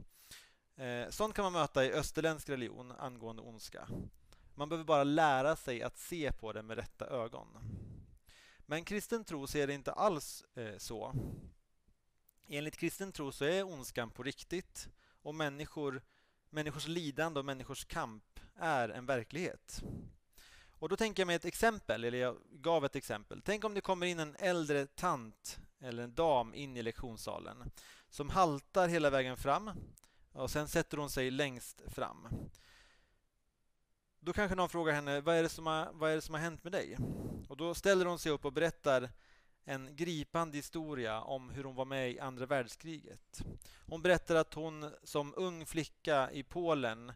[0.76, 3.88] Eh, sånt kan man möta i österländsk religion angående ondska.
[4.60, 7.48] Man behöver bara lära sig att se på det med rätta ögon.
[8.66, 11.14] Men kristen tro ser det inte alls eh, så.
[12.48, 14.88] Enligt kristen tro så är ondskan på riktigt
[15.22, 16.02] och människor,
[16.50, 19.82] människors lidande och människors kamp är en verklighet.
[20.78, 23.42] Och Då tänker jag mig ett exempel, eller jag gav ett exempel.
[23.44, 27.70] Tänk om det kommer in en äldre tant eller en dam in i lektionssalen.
[28.08, 29.70] som haltar hela vägen fram
[30.32, 32.28] och sen sätter hon sig längst fram.
[34.22, 36.42] Då kanske någon frågar henne, vad är, det som har, vad är det som har
[36.42, 36.96] hänt med dig?
[37.48, 39.10] Och då ställer hon sig upp och berättar
[39.64, 43.42] en gripande historia om hur hon var med i andra världskriget.
[43.86, 47.12] Hon berättar att hon som ung flicka i Polen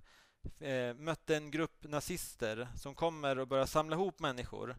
[0.60, 4.76] eh, mötte en grupp nazister som kommer och börjar samla ihop människor.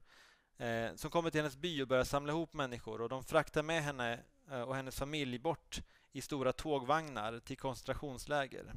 [0.57, 3.83] Eh, som kommer till hennes by och börjar samla ihop människor och de fraktar med
[3.83, 4.19] henne
[4.51, 8.73] eh, och hennes familj bort i stora tågvagnar till koncentrationsläger.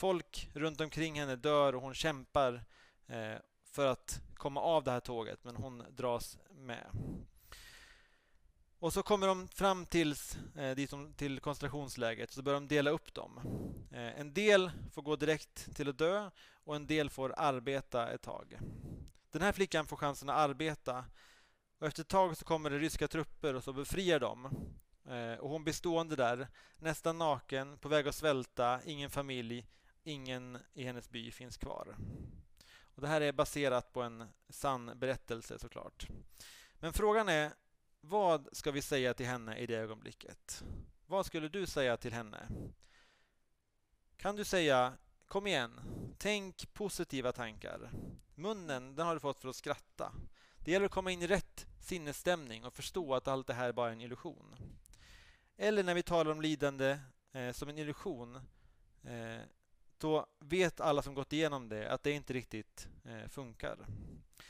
[0.00, 2.64] Folk runt omkring henne dör och hon kämpar
[3.06, 3.36] eh,
[3.70, 6.86] för att komma av det här tåget men hon dras med.
[8.78, 12.90] Och så kommer de fram tills, eh, dit de, till koncentrationslägret så börjar de dela
[12.90, 13.40] upp dem.
[13.92, 18.22] Eh, en del får gå direkt till att dö och en del får arbeta ett
[18.22, 18.58] tag.
[19.30, 21.04] Den här flickan får chansen att arbeta
[21.78, 24.48] och efter ett tag så kommer det ryska trupper och så befriar dem.
[25.08, 29.66] Eh, och hon blir stående där, nästan naken, på väg att svälta, ingen familj,
[30.02, 31.96] ingen i hennes by finns kvar.
[32.82, 36.06] Och det här är baserat på en sann berättelse såklart.
[36.74, 37.52] Men frågan är
[38.00, 40.64] vad ska vi säga till henne i det ögonblicket?
[41.06, 42.48] Vad skulle du säga till henne?
[44.16, 44.96] Kan du säga
[45.30, 45.80] Kom igen,
[46.18, 47.90] tänk positiva tankar.
[48.34, 50.12] Munnen, den har du fått för att skratta.
[50.58, 53.88] Det gäller att komma in i rätt sinnesstämning och förstå att allt det här bara
[53.88, 54.56] är en illusion.
[55.56, 56.98] Eller när vi talar om lidande
[57.32, 58.36] eh, som en illusion,
[59.02, 59.40] eh,
[60.00, 63.86] så vet alla som gått igenom det att det inte riktigt eh, funkar.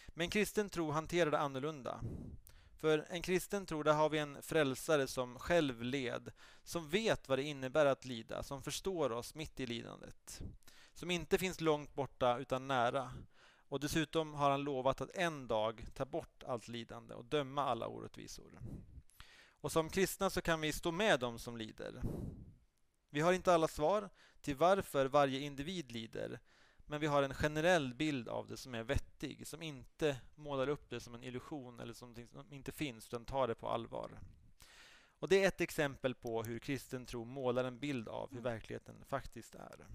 [0.09, 2.01] Men kristen tro hanterar det annorlunda.
[2.77, 6.33] För en kristen tro, där har vi en frälsare som själv led,
[6.65, 10.41] som vet vad det innebär att lida, som förstår oss mitt i lidandet.
[10.95, 13.13] Som inte finns långt borta utan nära.
[13.69, 17.87] Och dessutom har han lovat att en dag ta bort allt lidande och döma alla
[17.87, 18.59] orättvisor.
[19.61, 22.03] Och som kristna så kan vi stå med dem som lider.
[23.11, 24.11] Vi har inte alla svar
[24.42, 26.40] till varför varje individ lider,
[26.87, 30.90] men vi har en generell bild av det som är vettig, som inte målar upp
[30.90, 32.14] det som en illusion eller som
[32.50, 34.11] inte finns, utan tar det på allvar.
[35.18, 39.05] Och Det är ett exempel på hur kristen tro målar en bild av hur verkligheten
[39.07, 39.87] faktiskt är.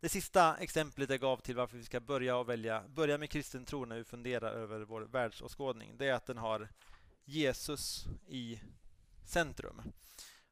[0.00, 3.64] Det sista exemplet jag gav till varför vi ska börja, och välja, börja med kristen
[3.64, 6.68] tro när vi funderar över vår världsåskådning, det är att den har
[7.24, 8.60] Jesus i
[9.28, 9.82] centrum.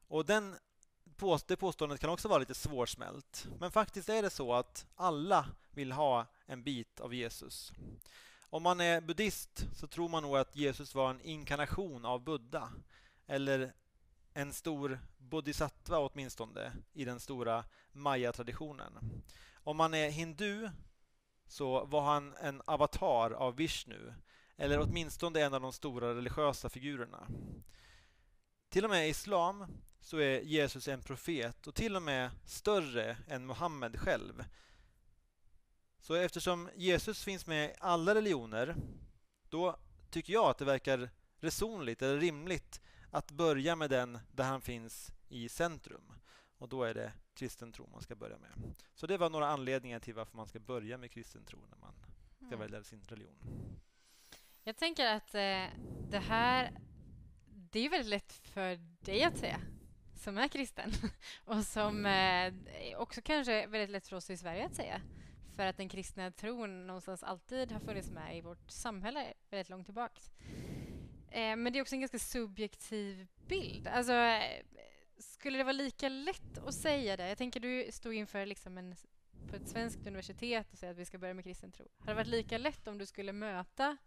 [0.07, 0.55] Och den
[1.47, 3.47] det påståendet kan också vara lite svårsmält.
[3.59, 7.73] Men faktiskt är det så att alla vill ha en bit av Jesus.
[8.39, 12.71] Om man är buddhist så tror man nog att Jesus var en inkarnation av Buddha.
[13.27, 13.73] Eller
[14.33, 19.23] en stor bodhisattva åtminstone i den stora maya-traditionen.
[19.53, 20.69] Om man är hindu
[21.47, 24.13] så var han en avatar av Vishnu
[24.57, 27.27] eller åtminstone en av de stora religiösa figurerna.
[28.75, 29.65] Till och med i islam
[29.99, 34.43] så är Jesus en profet och till och med större än Muhammed själv.
[35.99, 38.75] Så eftersom Jesus finns med i alla religioner
[39.49, 44.61] då tycker jag att det verkar resonligt eller rimligt att börja med den där han
[44.61, 46.11] finns i centrum.
[46.57, 48.75] Och då är det kristen tro man ska börja med.
[48.93, 51.93] Så det var några anledningar till varför man ska börja med kristen tro när man
[52.37, 52.59] ska mm.
[52.59, 53.37] välja sin religion.
[54.63, 55.65] Jag tänker att eh,
[56.09, 56.71] det här
[57.75, 59.61] det är väldigt lätt för dig att säga
[60.15, 60.91] som är kristen
[61.45, 62.53] och som eh,
[62.97, 65.01] också kanske är väldigt lätt för oss i Sverige att säga.
[65.55, 69.85] För att den kristna tron någonstans alltid har funnits med i vårt samhälle väldigt långt
[69.85, 70.21] tillbaka.
[71.31, 73.87] Eh, men det är också en ganska subjektiv bild.
[73.87, 74.63] Alltså, eh,
[75.17, 77.27] skulle det vara lika lätt att säga det?
[77.29, 78.95] Jag tänker du stod inför liksom en,
[79.49, 81.87] på ett svenskt universitet och säga att vi ska börja med kristen tro.
[81.99, 83.97] Hade det varit lika lätt om du skulle möta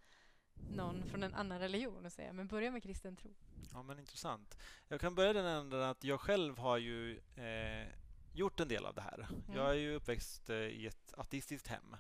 [0.71, 3.35] någon från en annan religion och säga men börja med kristen tro?
[3.73, 4.59] Ja, men intressant.
[4.89, 7.87] Jag kan börja den änden att jag själv har ju eh,
[8.33, 9.29] gjort en del av det här.
[9.31, 9.57] Mm.
[9.57, 11.97] Jag är ju uppväxt eh, i ett ateistiskt hem,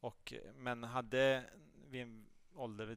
[0.00, 1.44] och, men hade
[1.88, 2.96] vid en ålder,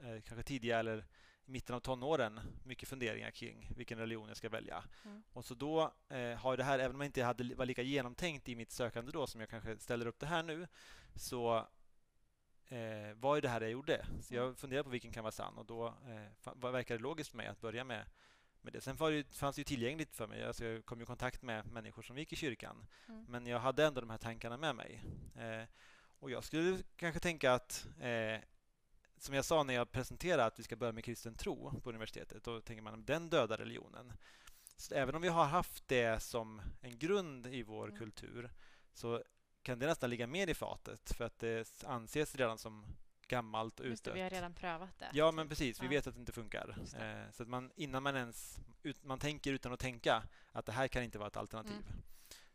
[0.00, 1.04] eh, kanske tidigare eller
[1.46, 4.84] i mitten av tonåren, mycket funderingar kring vilken religion jag ska välja.
[5.04, 5.22] Mm.
[5.32, 8.48] Och så då eh, har det här, även om jag inte hade, var lika genomtänkt
[8.48, 10.68] i mitt sökande då som jag kanske ställer upp det här nu,
[11.14, 11.68] så
[12.72, 14.06] eh, var ju det här jag gjorde.
[14.20, 17.36] Så jag funderade på vilken kan vara sann och då eh, verkade det logiskt för
[17.36, 18.04] mig att börja med,
[18.60, 18.80] med det.
[18.80, 20.44] Sen var det, fanns det ju tillgängligt för mig.
[20.44, 22.86] Alltså jag kom i kontakt med människor som gick i kyrkan.
[23.08, 23.24] Mm.
[23.28, 25.04] Men jag hade ändå de här tankarna med mig.
[25.36, 25.68] Eh,
[26.20, 28.40] och jag skulle kanske tänka att eh,
[29.18, 32.44] som jag sa när jag presenterade att vi ska börja med kristen tro på universitetet,
[32.44, 34.12] då tänker man den döda religionen.
[34.76, 37.98] Så även om vi har haft det som en grund i vår mm.
[37.98, 38.50] kultur
[38.92, 39.22] så
[39.62, 42.86] kan det nästan ligga mer i fatet för att det anses redan som
[43.28, 44.18] gammalt och Just det, utdött.
[44.18, 45.10] vi har redan prövat det.
[45.12, 45.80] Ja, men precis.
[45.82, 45.90] Vi Ja.
[45.90, 46.76] vet att det inte funkar.
[46.92, 47.04] Det.
[47.06, 50.22] Eh, så att man, innan man ens ut, man tänker utan att tänka
[50.52, 51.86] att det här kan inte vara ett alternativ.
[51.88, 52.02] Mm.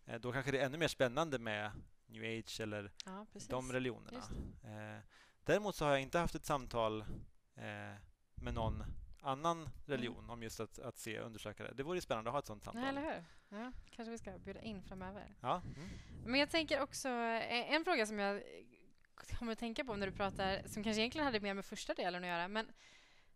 [0.05, 1.71] Eh, då kanske det är ännu mer spännande med
[2.05, 4.23] new age eller Ja, de religionerna.
[4.63, 5.01] Eh,
[5.43, 7.05] däremot så har jag inte haft ett samtal
[8.35, 8.83] med någon
[9.21, 11.73] annan religion om just att, att se undersöka det.
[11.73, 12.81] Det vore spännande att ha ett sånt samtal.
[12.81, 13.23] Nej, eller hur?
[13.49, 15.35] Ja, kanske vi ska bjuda in framöver.
[15.41, 15.89] Ja, mm.
[16.25, 18.43] Men jag tänker också, eh, en fråga som jag
[19.39, 22.23] kommer att tänka på när du pratar, som kanske egentligen hade mer med första delen
[22.23, 22.67] att göra, men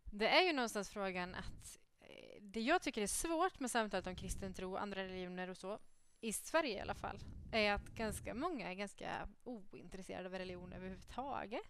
[0.04, 4.16] det är ju någonstans frågan att eh, det jag tycker är svårt med samtalet om
[4.16, 5.80] kristen tro och andra religioner och så,
[6.22, 7.20] i Sverige i alla fall,
[7.52, 11.62] är att ganska många är ganska ointresserade av religion överhuvudtaget.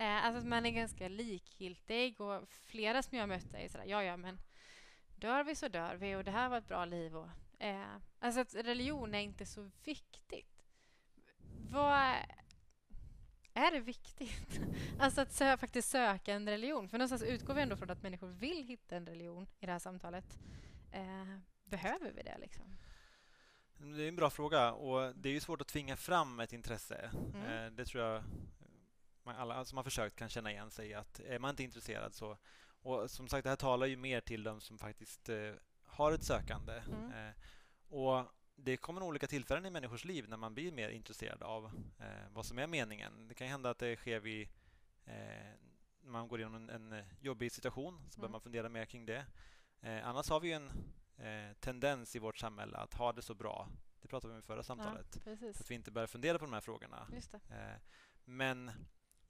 [0.00, 3.84] Eh, alltså att man är ganska likgiltig och flera som jag har mött är sådär,
[3.84, 4.40] ja ja men
[5.16, 8.40] dör vi så dör vi och det här var ett bra liv och eh, alltså
[8.40, 10.64] att religion är inte så viktigt.
[11.70, 12.14] Vad
[13.54, 14.60] är det viktigt?
[14.98, 16.88] Alltså att sö faktiskt söka en religion.
[16.88, 19.78] För någonstans utgår vi ändå från att människor vill hitta en religion i det här
[19.78, 20.38] samtalet.
[20.92, 22.76] Eh, behöver vi det liksom?
[23.78, 27.10] Det är en bra fråga och det är ju svårt att tvinga fram ett intresse.
[27.34, 27.46] Mm.
[27.46, 28.24] Eh, det tror jag
[29.32, 32.38] man, alla som har försökt kan känna igen sig att är man inte intresserad så...
[32.82, 35.52] Och som sagt, det här talar ju mer till de som faktiskt eh,
[35.84, 36.72] har ett sökande.
[36.72, 37.12] Mm.
[37.12, 37.34] Eh,
[37.88, 41.64] och det kommer olika tillfällen i människors liv när man blir mer intresserad av
[41.98, 43.28] eh, vad som är meningen.
[43.28, 44.48] Det kan hända att det sker vid
[45.04, 45.14] eh,
[46.02, 48.22] när man går igenom en, en jobbig situation, så Mm.
[48.22, 49.26] bör man fundera mer kring det.
[49.80, 50.70] Eh, annars har vi ju en
[51.16, 53.68] eh, tendens i vårt samhälle att ha det så bra.
[54.02, 55.18] Det pratade vi om i förra samtalet.
[55.24, 55.32] Ja.
[55.50, 57.06] Att vi inte börjar fundera på de här frågorna.
[57.50, 57.76] Eh,
[58.24, 58.70] men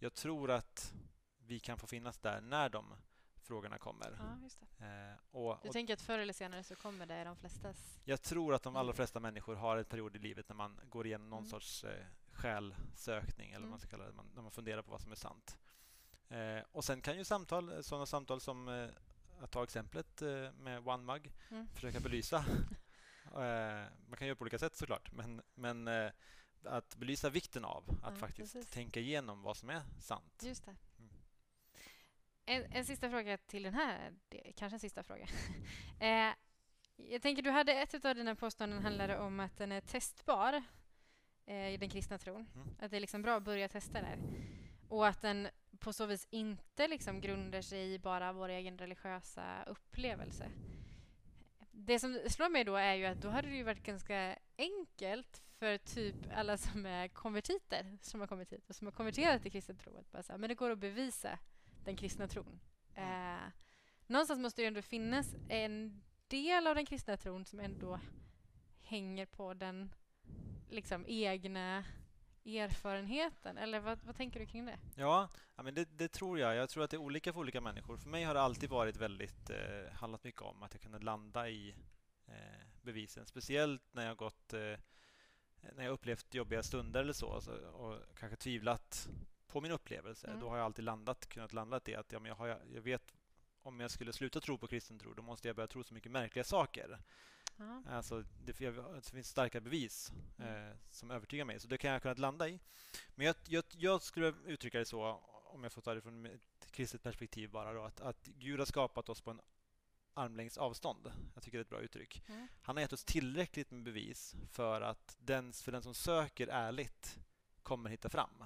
[0.03, 0.93] jag tror att
[1.47, 2.95] vi kan få finnas där när de
[3.43, 4.17] frågorna kommer.
[4.19, 4.85] Ja, just det.
[4.87, 8.01] Eh, och, Du och tänker att förr eller senare så kommer det i de flestas...
[8.05, 11.07] jag tror att de allra flesta människor har en period i livet när man går
[11.07, 11.51] igenom någon Mm.
[11.51, 13.71] sorts eh, själsökning eller Mm.
[13.71, 15.59] man ska kalla det, man, när man funderar på vad som är sant.
[16.29, 18.89] Eh, och sen kan ju samtal, sådana samtal som eh,
[19.41, 21.69] att ta exemplet eh, med OneMug, Mm.
[21.75, 22.37] försöka belysa.
[23.25, 26.11] eh, man kan göra på olika sätt såklart, men, men eh,
[26.65, 28.71] att belysa vikten av att Ja, faktiskt precis.
[28.71, 30.43] tänka igenom vad som är sant.
[30.43, 30.77] Just det.
[30.99, 31.11] Mm.
[32.45, 35.27] En, en sista fråga till den här, det, kanske en sista fråga.
[36.01, 36.35] eh,
[36.97, 40.63] jag tänker, du hade ett av dina påståenden handlade om att den är testbar
[41.47, 42.49] eh, i den kristna tron.
[42.55, 42.69] Mm.
[42.79, 44.19] Att det är liksom bra att börja testa där.
[44.89, 49.65] Och att den på så vis inte liksom grundar sig i bara vår egen religiösa
[49.67, 50.51] upplevelse.
[51.71, 55.43] Det som slår mig då är ju att då hade det ju varit ganska enkelt
[55.61, 59.53] för typ alla som är konvertiter som har kommit hit och som har konverterat till
[59.53, 59.97] kristen tro.
[59.97, 61.39] Att bara så här, men det går att bevisa
[61.85, 62.61] den kristna tron.
[62.95, 63.49] Eh,
[64.07, 68.01] någonstans måste det ändå finnas en del av den kristna tron som ändå
[68.81, 69.95] hänger på den
[70.69, 71.85] liksom egna
[72.45, 73.59] erfarenheten.
[73.59, 74.79] Eller vad, vad tänker du kring det?
[74.97, 76.57] Ja, ja men det, det tror jag.
[76.57, 77.97] Jag tror att det är olika för olika människor.
[77.97, 81.49] För mig har det alltid varit väldigt, eh, handlat mycket om att jag kunde landa
[81.49, 81.75] i
[82.27, 83.27] eh, bevisen.
[83.27, 84.79] Speciellt när jag gått, eh,
[85.77, 89.09] när jag upplevt jobbiga stunder eller så, så och kanske tvivlat
[89.47, 90.27] på min upplevelse.
[90.27, 90.41] Mm.
[90.41, 93.13] Då har jag alltid landat, kunnat landa i att ja, men jag, har, jag vet
[93.63, 96.13] om jag skulle sluta tro på kristen tro, då måste jag börja tro så mycket
[96.13, 96.99] märkliga saker.
[97.57, 97.83] Ja.
[97.89, 100.69] Alltså, det, jag, det finns starka bevis Mm.
[100.71, 102.61] eh, som övertygar mig, så det kan jag kunnat landa i.
[103.15, 106.71] Men jag, jag, jag skulle uttrycka det så, om jag får ta det från ett
[106.71, 109.41] kristet perspektiv bara, då, att, att Gud har skapat oss på en
[110.15, 111.13] armlängds avstånd.
[111.35, 112.23] Jag tycker det är ett bra uttryck.
[112.29, 112.49] Mm.
[112.63, 117.19] Han har gett oss tillräckligt med bevis för att den, för den som söker ärligt
[117.63, 118.45] kommer hitta fram.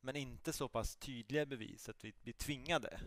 [0.00, 3.00] Men inte så pass tydliga bevis att vi blir tvingade.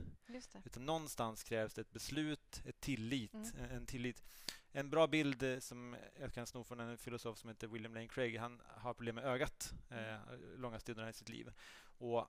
[0.65, 3.71] Utan någonstans krävs det ett beslut, ett tillit, Mm.
[3.71, 4.23] en, tillit.
[4.71, 8.07] En bra bild eh, som jag kan sno från en filosof som heter William Lane
[8.07, 8.37] Craig.
[8.37, 10.17] Han har problem med ögat eh,
[10.57, 11.51] långa stunder i sitt liv.
[11.97, 12.27] Och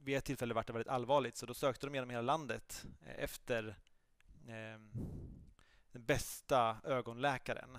[0.00, 3.24] vid ett tillfälle var det väldigt allvarligt så då sökte de genom hela landet eh,
[3.24, 3.76] efter
[5.92, 7.78] den bästa ögonläkaren.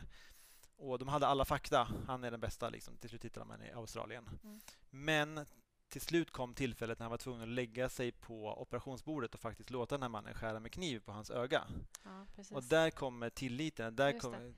[0.78, 1.88] Och de hade alla fakta.
[2.08, 2.70] Han är den bästa.
[2.70, 2.98] Liksom.
[2.98, 4.30] Till slut hittade de henne i Australien.
[4.44, 4.60] Mm.
[4.90, 5.46] Men
[5.90, 9.70] till slut kom tillfället när han var tvungen att lägga sig på operationsbordet och faktiskt
[9.70, 11.68] låta den här mannen skära med kniv på hans öga.
[12.04, 12.26] Ja.
[12.52, 14.54] Och där kommer tilliten, där Just kommer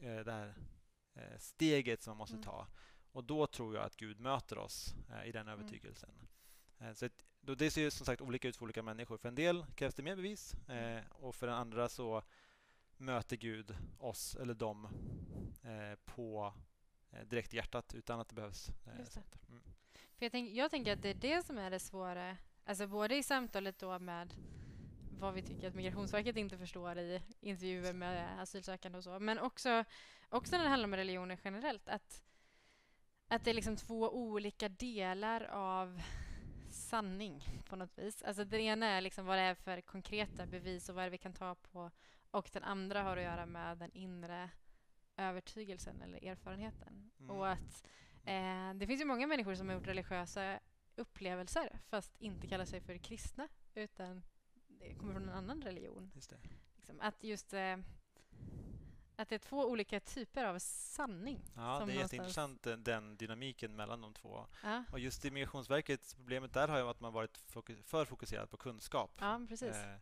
[0.00, 0.54] eh, det här
[1.14, 2.44] eh, steget som man måste Mm.
[2.44, 2.66] ta.
[3.12, 5.60] Och då tror jag att Gud möter oss eh, i den Mm.
[5.60, 6.10] övertygelsen.
[6.78, 9.16] Eh, Så att, då det ser ju som sagt olika ut för olika människor.
[9.18, 10.96] För en del krävs det mer bevis Mm.
[10.96, 12.22] eh, och för den andra så
[12.96, 14.88] möter Gud oss eller dem
[15.62, 16.54] eh, på
[17.10, 18.68] eh, direkt i hjärtat utan att det behövs.
[18.68, 19.48] eh, det.
[19.48, 19.62] Mm.
[20.16, 23.16] För jag, tänk, jag tänker att det är det som är det svåra, alltså både
[23.16, 24.34] i samtalet då med
[25.18, 29.84] vad vi tycker att Migrationsverket inte förstår i intervjuer med asylsökande och så, men också,
[30.28, 32.22] också när det handlar om religioner generellt, att,
[33.28, 36.00] att det är liksom två olika delar av
[36.90, 38.22] sanning på något vis.
[38.22, 41.18] Alltså det ena är liksom vad det är för konkreta bevis och vad det vi
[41.18, 41.90] kan ta på
[42.30, 44.50] och den andra har att göra med den inre
[45.16, 47.10] övertygelsen eller erfarenheten.
[47.18, 47.30] Mm.
[47.30, 47.86] Och att
[48.24, 50.60] eh, det finns ju många människor som har gjort religiösa
[50.96, 54.22] upplevelser fast inte kallar sig för kristna utan
[54.98, 56.10] kommer från en annan religion.
[56.14, 56.38] Just det.
[56.76, 57.76] Liksom, att just eh,
[59.22, 61.40] att det är två olika typer av sanning.
[61.56, 64.46] Ja, det är någonstans- jätteintressant den- den dynamiken mellan de två.
[64.62, 68.04] Ja, Och just i Migrationsverket, problemet där har ju varit att man varit fokus- för
[68.04, 69.10] fokuserad på kunskap.
[69.20, 69.76] ja precis.
[69.76, 69.96] Eh,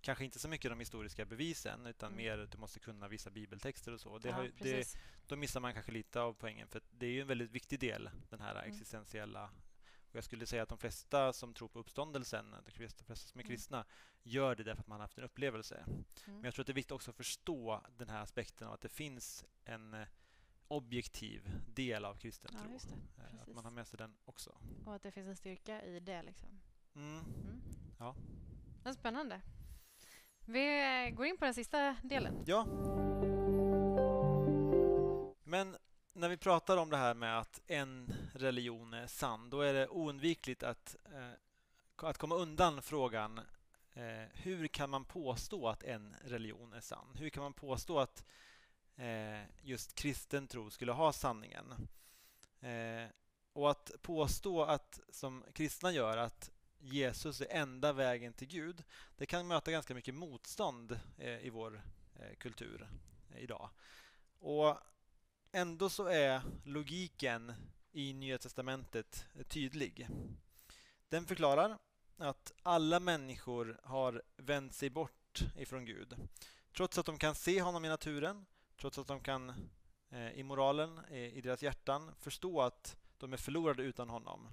[0.00, 2.16] kanske inte så mycket de historiska bevisen utan Mm.
[2.24, 4.18] mer att du måste kunna vissa bibeltexter och så.
[4.18, 4.96] Det ja, har, det,
[5.26, 8.10] då missar man kanske lite av poängen för det är ju en väldigt viktig del,
[8.30, 8.70] den här Mm.
[8.70, 9.50] existentiella
[10.14, 13.44] och jag skulle säga att de flesta som tror på uppståndelsen, de flesta som är
[13.44, 13.48] Mm.
[13.50, 13.84] kristna,
[14.22, 15.84] gör det därför att man har haft en upplevelse.
[15.86, 16.04] Mm.
[16.26, 18.80] Men jag tror att det är viktigt också att förstå den här aspekten av att
[18.80, 20.06] det finns en eh,
[20.68, 22.78] objektiv del av kristen Ja, tro.
[23.16, 23.22] det.
[23.22, 24.58] Eh, Att man har med sig den också.
[24.86, 26.22] Och att det finns en styrka i det.
[26.22, 26.60] Liksom.
[26.94, 27.18] Mm.
[27.18, 27.62] Mm.
[27.98, 28.16] Ja.
[28.84, 29.40] Vad spännande.
[30.46, 32.42] Vi går in på den sista delen.
[32.46, 32.66] Ja.
[35.44, 35.76] Men
[36.24, 39.88] när vi pratar om det här med att en religion är sann, då är det
[39.88, 41.30] oundvikligt att, eh,
[41.96, 43.40] att komma undan frågan
[43.92, 47.16] eh, hur kan man påstå att en religion är sann?
[47.18, 48.24] Hur kan man påstå att
[48.96, 51.88] eh, just kristen tro skulle ha sanningen?
[52.60, 53.08] Eh,
[53.52, 58.84] och att påstå att, som kristna gör, att Jesus är enda vägen till Gud,
[59.16, 61.82] det kan möta ganska mycket motstånd eh, i vår
[62.14, 62.88] eh, kultur
[63.30, 63.70] eh, idag.
[64.38, 64.76] Och
[65.54, 67.52] ändå så är logiken
[67.92, 70.08] i Nya Testamentet tydlig.
[71.08, 71.78] Den förklarar
[72.16, 76.16] att alla människor har vänt sig bort ifrån Gud.
[76.76, 78.46] Trots att de kan se honom i naturen,
[78.76, 79.68] trots att de kan
[80.10, 84.48] eh, i moralen, i deras hjärtan, förstå att de är förlorade utan honom.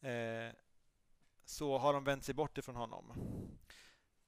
[0.00, 0.52] Eh,
[1.44, 3.12] så har de vänt sig bort ifrån honom.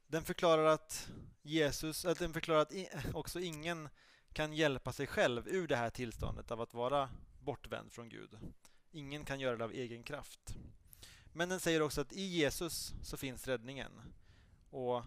[0.06, 1.08] Den förklarar att
[1.42, 2.72] Jesus, att den förklarar att
[3.14, 3.88] också ingen
[4.32, 7.10] kan hjälpa sig själv ur det här tillståndet av att vara
[7.40, 8.38] bortvänd från Gud.
[8.90, 10.56] Ingen kan göra det av egen kraft.
[11.32, 13.92] Men den säger också att i Jesus så finns räddningen.
[14.70, 15.04] Och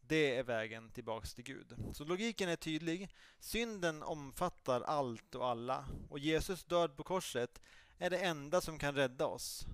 [0.00, 1.76] det är vägen tillbaks till Gud.
[1.92, 3.08] Så logiken är tydlig.
[3.38, 5.88] Synden omfattar allt och alla.
[6.08, 7.60] Och Jesus död på korset
[7.98, 9.66] är det enda som kan rädda oss.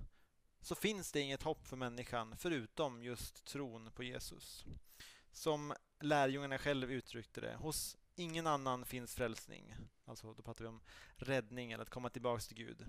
[0.61, 4.65] Så finns det inget hopp för människan förutom just tron på Jesus.
[5.31, 7.55] Som lärjungarna själv uttryckte det.
[7.55, 9.75] Hos ingen annan finns frälsning.
[10.05, 10.81] Alltså då pratar vi om
[11.15, 12.85] räddning eller att komma tillbaks till Gud.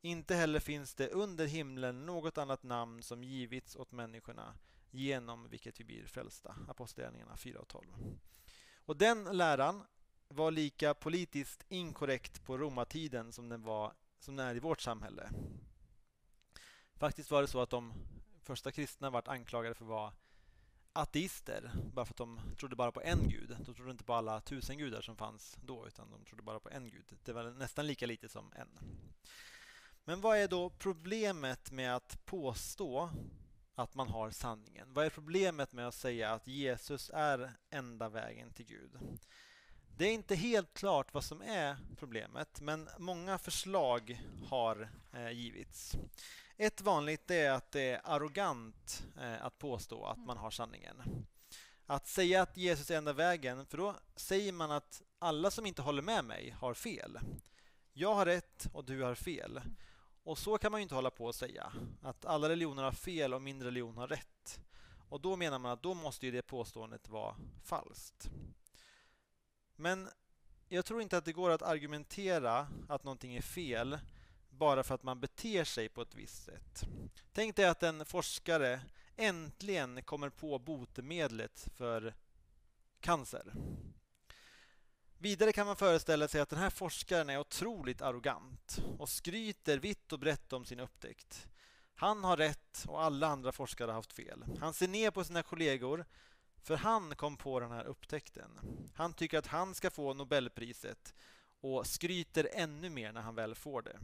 [0.00, 4.54] Inte heller finns det under himlen något annat namn som givits åt människorna
[4.90, 6.56] genom vilket vi blir frälsta.
[6.68, 7.86] Apostlagärningarna 4 och 12.
[8.76, 9.84] Och den läran
[10.28, 15.30] var lika politiskt inkorrekt på romartiden som den var som den är i vårt samhälle.
[16.94, 17.92] Faktiskt var det så att de
[18.42, 20.12] första kristna vart anklagade för att vara
[20.94, 23.56] ateister bara för att de trodde bara på en gud.
[23.66, 26.70] De trodde inte på alla tusen gudar som fanns då utan de trodde bara på
[26.70, 27.18] en gud.
[27.24, 28.68] Det var nästan lika lite som en.
[30.04, 33.10] Men vad är då problemet med att påstå
[33.74, 34.94] att man har sanningen?
[34.94, 38.98] Vad är problemet med att säga att Jesus är enda vägen till Gud?
[39.96, 45.96] Det är inte helt klart vad som är problemet, men många förslag har eh, givits.
[46.56, 51.26] Ett vanligt är att det är arrogant eh, att påstå att man har sanningen.
[51.86, 55.82] Att säga att Jesus är enda vägen, för då säger man att alla som inte
[55.82, 57.18] håller med mig har fel.
[57.92, 59.60] Jag har rätt och du har fel.
[60.22, 61.72] Och så kan man ju inte hålla på och säga.
[62.02, 64.60] Att alla religioner har fel och min religion har rätt.
[65.08, 68.30] Och då menar man att då måste ju det påståendet vara falskt.
[69.76, 70.08] Men
[70.68, 73.98] jag tror inte att det går att argumentera att någonting är fel
[74.58, 76.84] bara för att man beter sig på ett visst sätt.
[77.32, 78.80] Tänk dig att en forskare
[79.16, 82.14] äntligen kommer på botemedlet för
[83.00, 83.54] cancer.
[85.18, 90.12] Vidare kan man föreställa sig att den här forskaren är otroligt arrogant och skryter vitt
[90.12, 91.48] och brett om sin upptäckt.
[91.94, 94.44] Han har rätt och alla andra forskare har haft fel.
[94.60, 96.04] Han ser ner på sina kollegor
[96.62, 98.50] för han kom på den här upptäckten.
[98.94, 101.14] Han tycker att han ska få Nobelpriset
[101.64, 103.98] och skryter ännu mer när han väl får det.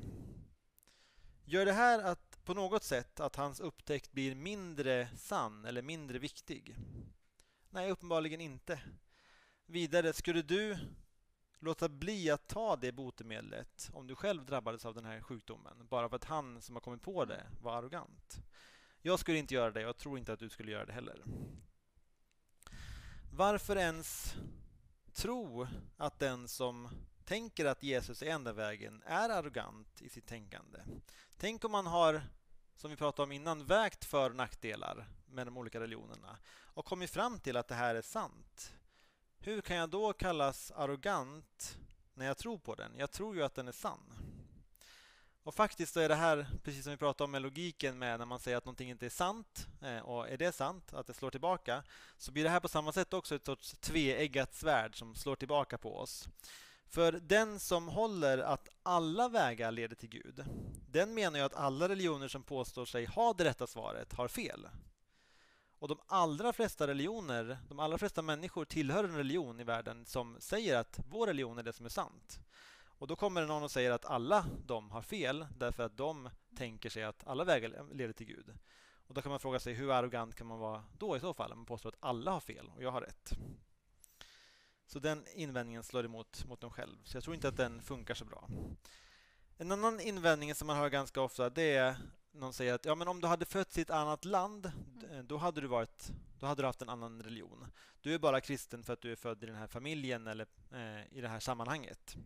[1.44, 6.18] Gör det här att på något sätt att hans upptäckt blir mindre sann eller mindre
[6.18, 6.76] viktig?
[7.70, 8.80] Nej, uppenbarligen inte.
[9.66, 10.78] Vidare, skulle du
[11.58, 16.08] låta bli att ta det botemedlet om du själv drabbades av den här sjukdomen bara
[16.08, 18.42] för att han som har kommit på det var arrogant?
[19.02, 21.24] Jag skulle inte göra det och jag tror inte att du skulle göra det heller.
[23.32, 24.34] Varför ens
[25.12, 26.88] tro att den som
[27.30, 30.78] tänker att Jesus är enda vägen är arrogant i sitt tänkande?
[31.38, 32.22] Tänk om man har
[32.76, 37.10] som vi pratade om innan, vägt för och nackdelar med de olika religionerna och kommit
[37.10, 38.72] fram till att det här är sant.
[39.38, 41.78] Hur kan jag då kallas arrogant
[42.14, 42.92] när jag tror på den?
[42.96, 44.14] Jag tror ju att den är sann.
[45.42, 48.26] Och faktiskt så är det här, precis som vi pratade om med logiken med när
[48.26, 51.30] man säger att någonting inte är sant, eh, och är det sant, att det slår
[51.30, 51.82] tillbaka,
[52.16, 55.78] så blir det här på samma sätt också ett sorts tveeggat svärd som slår tillbaka
[55.78, 56.28] på oss.
[56.90, 60.44] För den som håller att alla vägar leder till Gud,
[60.88, 64.68] den menar ju att alla religioner som påstår sig ha det rätta svaret har fel.
[65.78, 70.36] Och de allra flesta religioner, de allra flesta människor tillhör en religion i världen som
[70.40, 72.40] säger att vår religion är det som är sant.
[72.82, 76.30] Och då kommer det någon och säger att alla de har fel därför att de
[76.56, 78.54] tänker sig att alla vägar leder till Gud.
[78.92, 81.52] Och då kan man fråga sig hur arrogant kan man vara då i så fall?
[81.52, 83.32] om Man påstår att alla har fel och jag har rätt.
[84.90, 86.96] Så den invändningen slår emot mot dem själv.
[87.04, 88.48] Så jag tror inte att den funkar så bra.
[89.56, 91.96] En annan invändning som man hör ganska ofta det är
[92.32, 94.72] någon säger att ja, men om du hade fötts i ett annat land
[95.24, 97.66] då hade du varit då hade du haft en annan religion.
[98.00, 101.16] Du är bara kristen för att du är född i den här familjen eller eh,
[101.16, 102.16] i det här sammanhanget.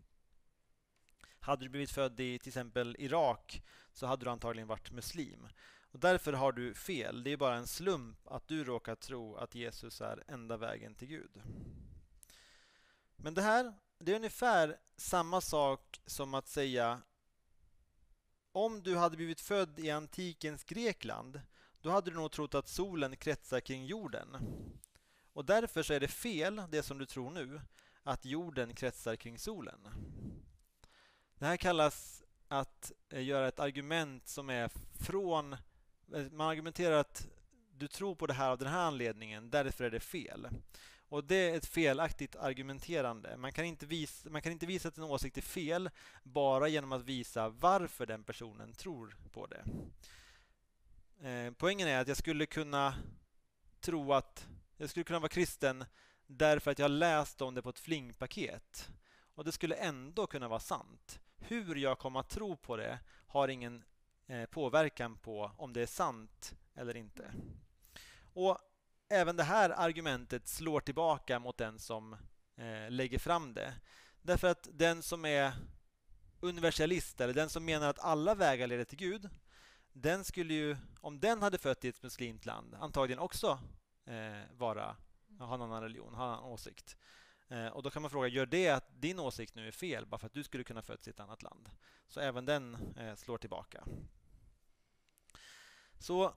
[1.40, 3.62] Hade du blivit född i till exempel Irak
[3.92, 5.48] så hade du antagligen varit muslim.
[5.90, 7.24] Och därför har du fel.
[7.24, 11.08] Det är bara en slump att du råkar tro att Jesus är enda vägen till
[11.08, 11.42] Gud.
[13.16, 17.02] Men det här det är ungefär samma sak som att säga
[18.52, 21.40] om du hade blivit född i antikens Grekland
[21.80, 24.36] då hade du nog trott att solen kretsar kring jorden.
[25.32, 27.60] Och därför så är det fel, det som du tror nu,
[28.02, 29.88] att jorden kretsar kring solen.
[31.38, 35.52] Det här kallas att eh, göra ett argument som är från...
[35.52, 37.26] Eh, man argumenterar att
[37.72, 40.48] du tror på det här av den här anledningen, därför är det fel.
[41.14, 43.36] Och Det är ett felaktigt argumenterande.
[43.36, 45.90] Man kan, inte visa, man kan inte visa att en åsikt är fel
[46.22, 49.64] bara genom att visa varför den personen tror på det.
[51.28, 52.94] Eh, poängen är att jag skulle kunna
[53.80, 54.46] tro att
[54.76, 55.84] jag skulle kunna vara kristen
[56.26, 58.90] därför att jag läst om det på ett flingpaket.
[59.34, 61.20] Och det skulle ändå kunna vara sant.
[61.36, 63.84] Hur jag kommer att tro på det har ingen
[64.26, 67.32] eh, påverkan på om det är sant eller inte.
[68.32, 68.58] Och
[69.14, 72.12] Även det här argumentet slår tillbaka mot den som
[72.56, 73.74] eh, lägger fram det.
[74.22, 75.52] Därför att den som är
[76.40, 79.30] universalist, eller den som menar att alla vägar leder till Gud,
[79.92, 83.58] den skulle ju, om den hade fött i ett muslimt land, antagligen också
[84.04, 84.96] eh, vara,
[85.38, 86.96] ha en annan religion, ha en annan åsikt.
[87.48, 90.18] Eh, och då kan man fråga, gör det att din åsikt nu är fel bara
[90.18, 91.70] för att du skulle kunna fötts i ett annat land?
[92.08, 93.84] Så även den eh, slår tillbaka.
[95.98, 96.34] Så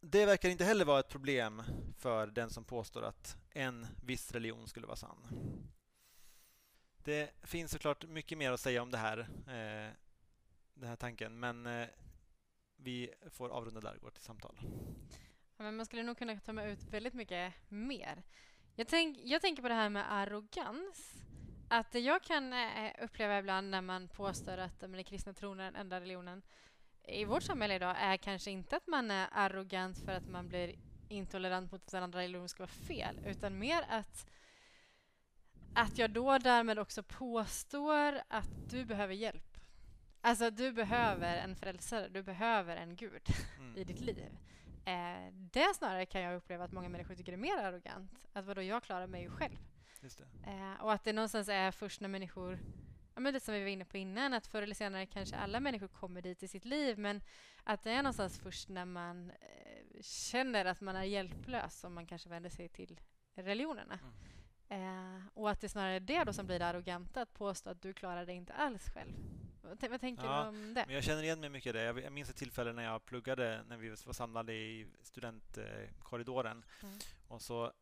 [0.00, 1.62] det verkar inte heller vara ett problem
[1.98, 5.26] för den som påstår att en viss religion skulle vara sann.
[7.04, 9.92] Det finns såklart mycket mer att säga om det här, eh,
[10.74, 11.88] den här tanken, men eh,
[12.76, 14.58] vi får avrunda där och gå till samtal.
[15.56, 18.22] Ja, men man skulle nog kunna ta med ut väldigt mycket mer.
[18.74, 21.14] Jag, tänk, jag tänker på det här med arrogans.
[21.68, 25.64] Att det jag kan eh, uppleva ibland när man påstår att den kristna tron är
[25.64, 26.42] den enda religionen
[27.06, 30.74] i vårt samhälle idag är kanske inte att man är arrogant för att man blir
[31.08, 34.26] intolerant mot att den andra religionen ska vara fel, utan mer att
[35.74, 39.58] att jag då därmed också påstår att du behöver hjälp.
[40.20, 43.22] Alltså, du behöver en frälsare, du behöver en gud
[43.58, 43.76] mm.
[43.76, 44.38] i ditt liv.
[44.84, 48.26] Eh, det snarare kan jag uppleva att många människor tycker är mer arrogant.
[48.32, 49.56] Att vadå, jag klarar mig ju själv.
[50.46, 52.58] Eh, och att det någonstans är först när människor
[53.16, 55.60] ja, men det som vi var inne på innan, att förr eller senare kanske alla
[55.60, 57.22] människor kommer dit i sitt liv, men
[57.64, 62.06] att det är någonstans först när man eh, känner att man är hjälplös som man
[62.06, 63.00] kanske vänder sig till
[63.34, 63.98] religionerna.
[64.68, 65.16] Mm.
[65.16, 67.82] Eh, och att det snarare är det då som blir det arroganta, att påstå att
[67.82, 69.12] du klarar det inte alls själv.
[69.62, 70.84] Vad, vad tänker ja, du om det?
[70.86, 71.82] Men jag känner igen mig mycket i det.
[71.82, 76.64] Jag, jag minns ett tillfälle när jag pluggade, när vi var samlade i studentkorridoren.
[76.82, 76.98] Mm.
[77.28, 77.72] Och så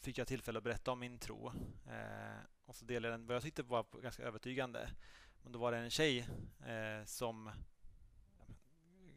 [0.00, 1.52] fick jag tillfälle att berätta om min tro.
[1.86, 4.90] Eh, och så delade den vad jag tyckte var ganska övertygande.
[5.42, 6.18] Men då var det en tjej
[6.66, 7.50] eh, som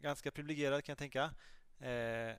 [0.00, 1.34] ganska privilegierad kan jag tänka
[1.88, 2.36] eh,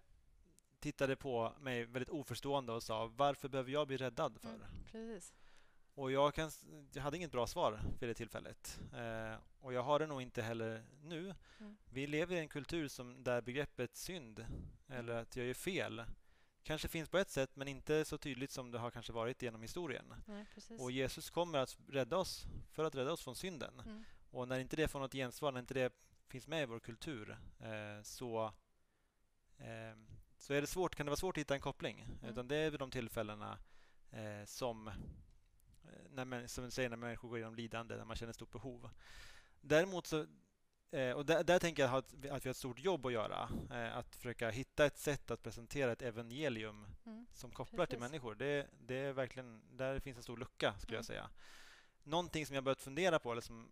[0.80, 4.68] tittade på mig väldigt oförstående och sa varför behöver jag bli räddad för?
[4.94, 5.20] Mm,
[5.94, 6.52] och jag, kan,
[6.94, 8.80] jag hade inget bra svar vid det tillfället.
[8.94, 11.36] Eh, och jag har det nog inte heller nu.
[11.60, 11.78] Mm.
[11.90, 14.46] Vi lever i en kultur som, där begreppet synd
[14.88, 16.04] eller att jag gör fel
[16.66, 19.62] kanske finns på ett sätt men inte så tydligt som det har kanske varit genom
[19.62, 20.14] historien.
[20.26, 20.46] Nej,
[20.80, 23.80] och Jesus kommer att rädda oss för att rädda oss från synden.
[23.80, 24.04] Mm.
[24.32, 25.94] Och när inte det får något gensvar, när inte det
[26.28, 28.54] finns med i vår kultur eh, så,
[29.58, 29.98] eh,
[30.38, 32.02] så är det svårt, kan det vara svårt att hitta en koppling.
[32.02, 32.32] Mm.
[32.32, 33.58] Utan det är vid de tillfällena
[34.12, 34.94] eh, som, eh,
[36.10, 38.90] när, som säger, när människor går igenom lidande, när man känner stort behov.
[39.62, 40.26] Däremot så
[40.96, 43.50] Eh, och där, där, tänker jag att, vi har ett stort jobb att göra.
[43.72, 47.26] Eh, att försöka hitta ett sätt att presentera ett evangelium mm.
[47.34, 47.90] som kopplar Precis.
[47.90, 48.36] till människor.
[48.36, 50.98] Det, det, är verkligen, där finns en stor lucka, skulle mm.
[50.98, 51.30] jag säga.
[52.04, 53.72] Någonting som jag börjat fundera på, eller som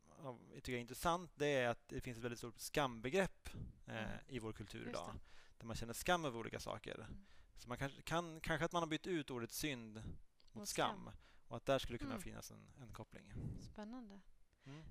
[0.54, 3.50] jag tycker är intressant, det är att det finns ett väldigt stort skambegrepp
[3.88, 4.20] eh, mm.
[4.28, 5.14] i vår kultur idag.
[5.58, 6.96] Där man känner skam över olika saker.
[6.96, 7.26] Mm.
[7.56, 10.06] Så man kanske, kan, kanske att man har bytt ut ordet synd mot,
[10.54, 11.02] mot skam.
[11.02, 11.10] skam.
[11.48, 12.22] Och att där skulle kunna mm.
[12.22, 13.34] finnas en, en koppling.
[13.60, 14.20] Spännande.
[14.66, 14.84] Mm.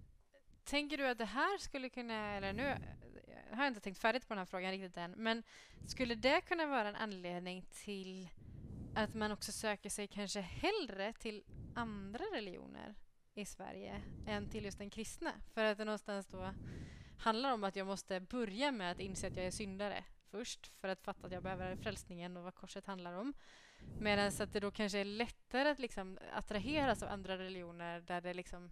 [0.65, 2.77] Tänker du att det här skulle kunna, eller nu
[3.51, 5.43] har jag inte tänkt färdigt på den här frågan riktigt än, men
[5.87, 8.29] skulle det kunna vara en anledning till
[8.95, 11.45] att man också söker sig kanske hellre till
[11.75, 12.95] andra religioner
[13.35, 15.33] i Sverige än till just den kristna?
[15.55, 16.55] För att det någonstans då
[17.19, 20.89] handlar om att jag måste börja med att inse att jag är syndare först för
[20.89, 23.35] att fatta att jag behöver frälsningen och vad korset handlar om.
[24.01, 28.35] Medan att det då kanske är lättare att liksom attraheras av andra religioner där det
[28.35, 28.71] liksom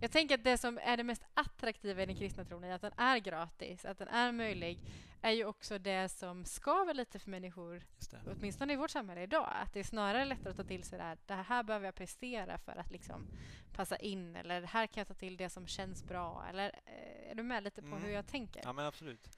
[0.00, 2.82] jag tänker att det som är det mest attraktiva i den kristna tron är att
[2.82, 4.80] den är gratis, att den är möjlig,
[5.22, 7.82] är ju också det som skaver lite för människor,
[8.26, 9.48] åtminstone i vårt samhälle idag.
[9.52, 11.94] Att det är snarare lättare att ta till sig det här, det här behöver jag
[11.94, 13.26] prestera för att liksom
[13.72, 16.44] passa in, eller här kan jag ta till det som känns bra.
[16.50, 18.02] Eller eh, är du med lite på mm.
[18.02, 18.60] hur jag tänker?
[18.64, 19.35] Ja, men absolut.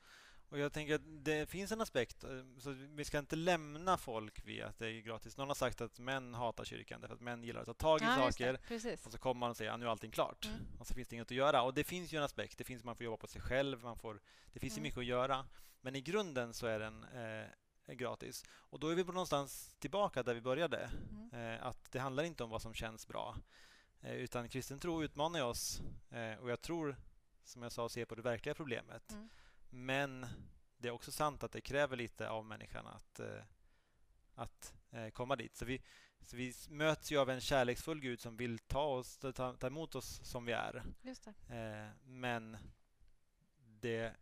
[0.50, 4.46] Och jag tänker att det finns en aspekt, eh, så vi ska inte lämna folk
[4.46, 5.36] vid att det är gratis.
[5.36, 8.04] Någon har sagt att män hatar kyrkan därför att män gillar att ta tag i
[8.04, 8.58] ja, saker
[9.04, 10.46] och så kommer man och säger att nu är allting klart.
[10.46, 10.58] Mm.
[10.78, 11.62] Och så finns det inget att göra.
[11.62, 12.58] Och det finns ju en aspekt.
[12.58, 13.82] Det finns man får jobba på sig själv.
[13.82, 14.20] Man får,
[14.52, 14.84] det finns mm.
[14.84, 15.46] ju mycket att göra.
[15.80, 18.44] Men i grunden så är den eh, gratis.
[18.50, 20.90] Och då är vi på någonstans tillbaka där vi började.
[21.10, 21.32] Mm.
[21.32, 23.36] Eh, att det handlar inte om vad som känns bra.
[24.00, 25.82] Eh, utan kristen tro utmanar oss.
[26.10, 26.96] Eh, och jag tror,
[27.44, 29.12] som jag sa, se på det verkliga problemet.
[29.12, 29.28] Mm.
[29.70, 30.26] Men
[30.78, 33.42] det är också sant att det kräver lite av människan att, eh,
[34.34, 35.56] att eh, komma dit.
[35.56, 35.82] Så vi,
[36.20, 39.94] så vi möts ju av en kärleksfull Gud som vill ta, oss, ta, ta emot
[39.94, 40.82] oss som vi är.
[41.48, 42.56] Eh, men
[43.58, 44.12] det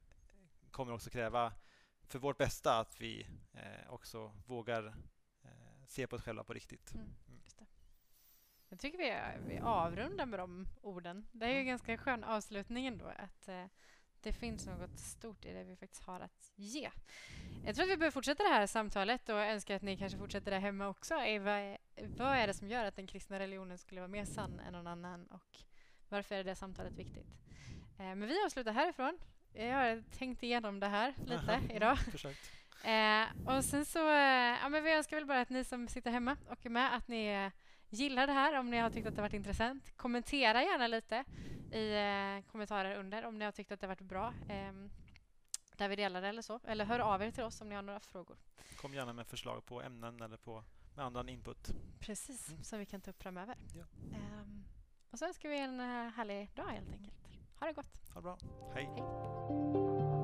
[0.70, 1.52] kommer också kräva
[2.02, 3.26] för vårt bästa att vi
[3.88, 4.94] också vågar
[5.86, 6.94] se på oss själva på riktigt.
[6.94, 7.40] Mm, mm.
[8.68, 9.14] Jag tycker vi,
[9.54, 11.26] vi avrundar med de orden.
[11.32, 13.06] Det är ju en ganska skön avslutning ändå.
[13.06, 13.48] Att,
[14.26, 16.90] det finns något stort i det vi faktiskt har att ge.
[17.64, 20.50] Jag tror att vi behöver fortsätta det här samtalet och önskar att ni kanske fortsätter
[20.50, 21.14] det hemma också.
[21.14, 21.76] Vad,
[22.16, 24.86] vad är det som gör att den kristna religionen skulle vara mer sann än någon
[24.86, 25.58] annan och
[26.08, 27.26] varför är det samtalet viktigt?
[27.98, 29.18] Eh, men vi avslutar härifrån.
[29.52, 31.98] Jag har tänkt igenom det här lite Aha, idag.
[32.84, 36.10] Eh, och sen så, eh, ja, men vi önskar väl bara att ni som sitter
[36.10, 37.50] hemma och är med, att ni
[37.90, 39.96] gillar det här om ni har tyckt att det varit intressant.
[39.96, 41.24] Kommentera gärna lite
[41.72, 44.34] i eh, kommentarer under om ni har tyckt att det varit bra.
[44.48, 44.72] Eh,
[45.76, 46.60] där vi delar det eller så.
[46.64, 48.36] Eller hör av er till oss om ni har några frågor.
[48.76, 50.64] Kom gärna med förslag på ämnen eller på
[50.96, 51.70] med annan input.
[52.00, 52.64] Precis, mm.
[52.64, 53.56] som vi kan ta upp framöver.
[53.74, 53.84] Ja.
[54.42, 54.64] Um,
[55.10, 57.16] och så önskar vi en uh, härlig dag helt enkelt.
[57.60, 58.14] Ha det gott.
[58.14, 58.38] Ha det bra.
[58.74, 58.84] Hej.
[58.84, 60.15] Hej.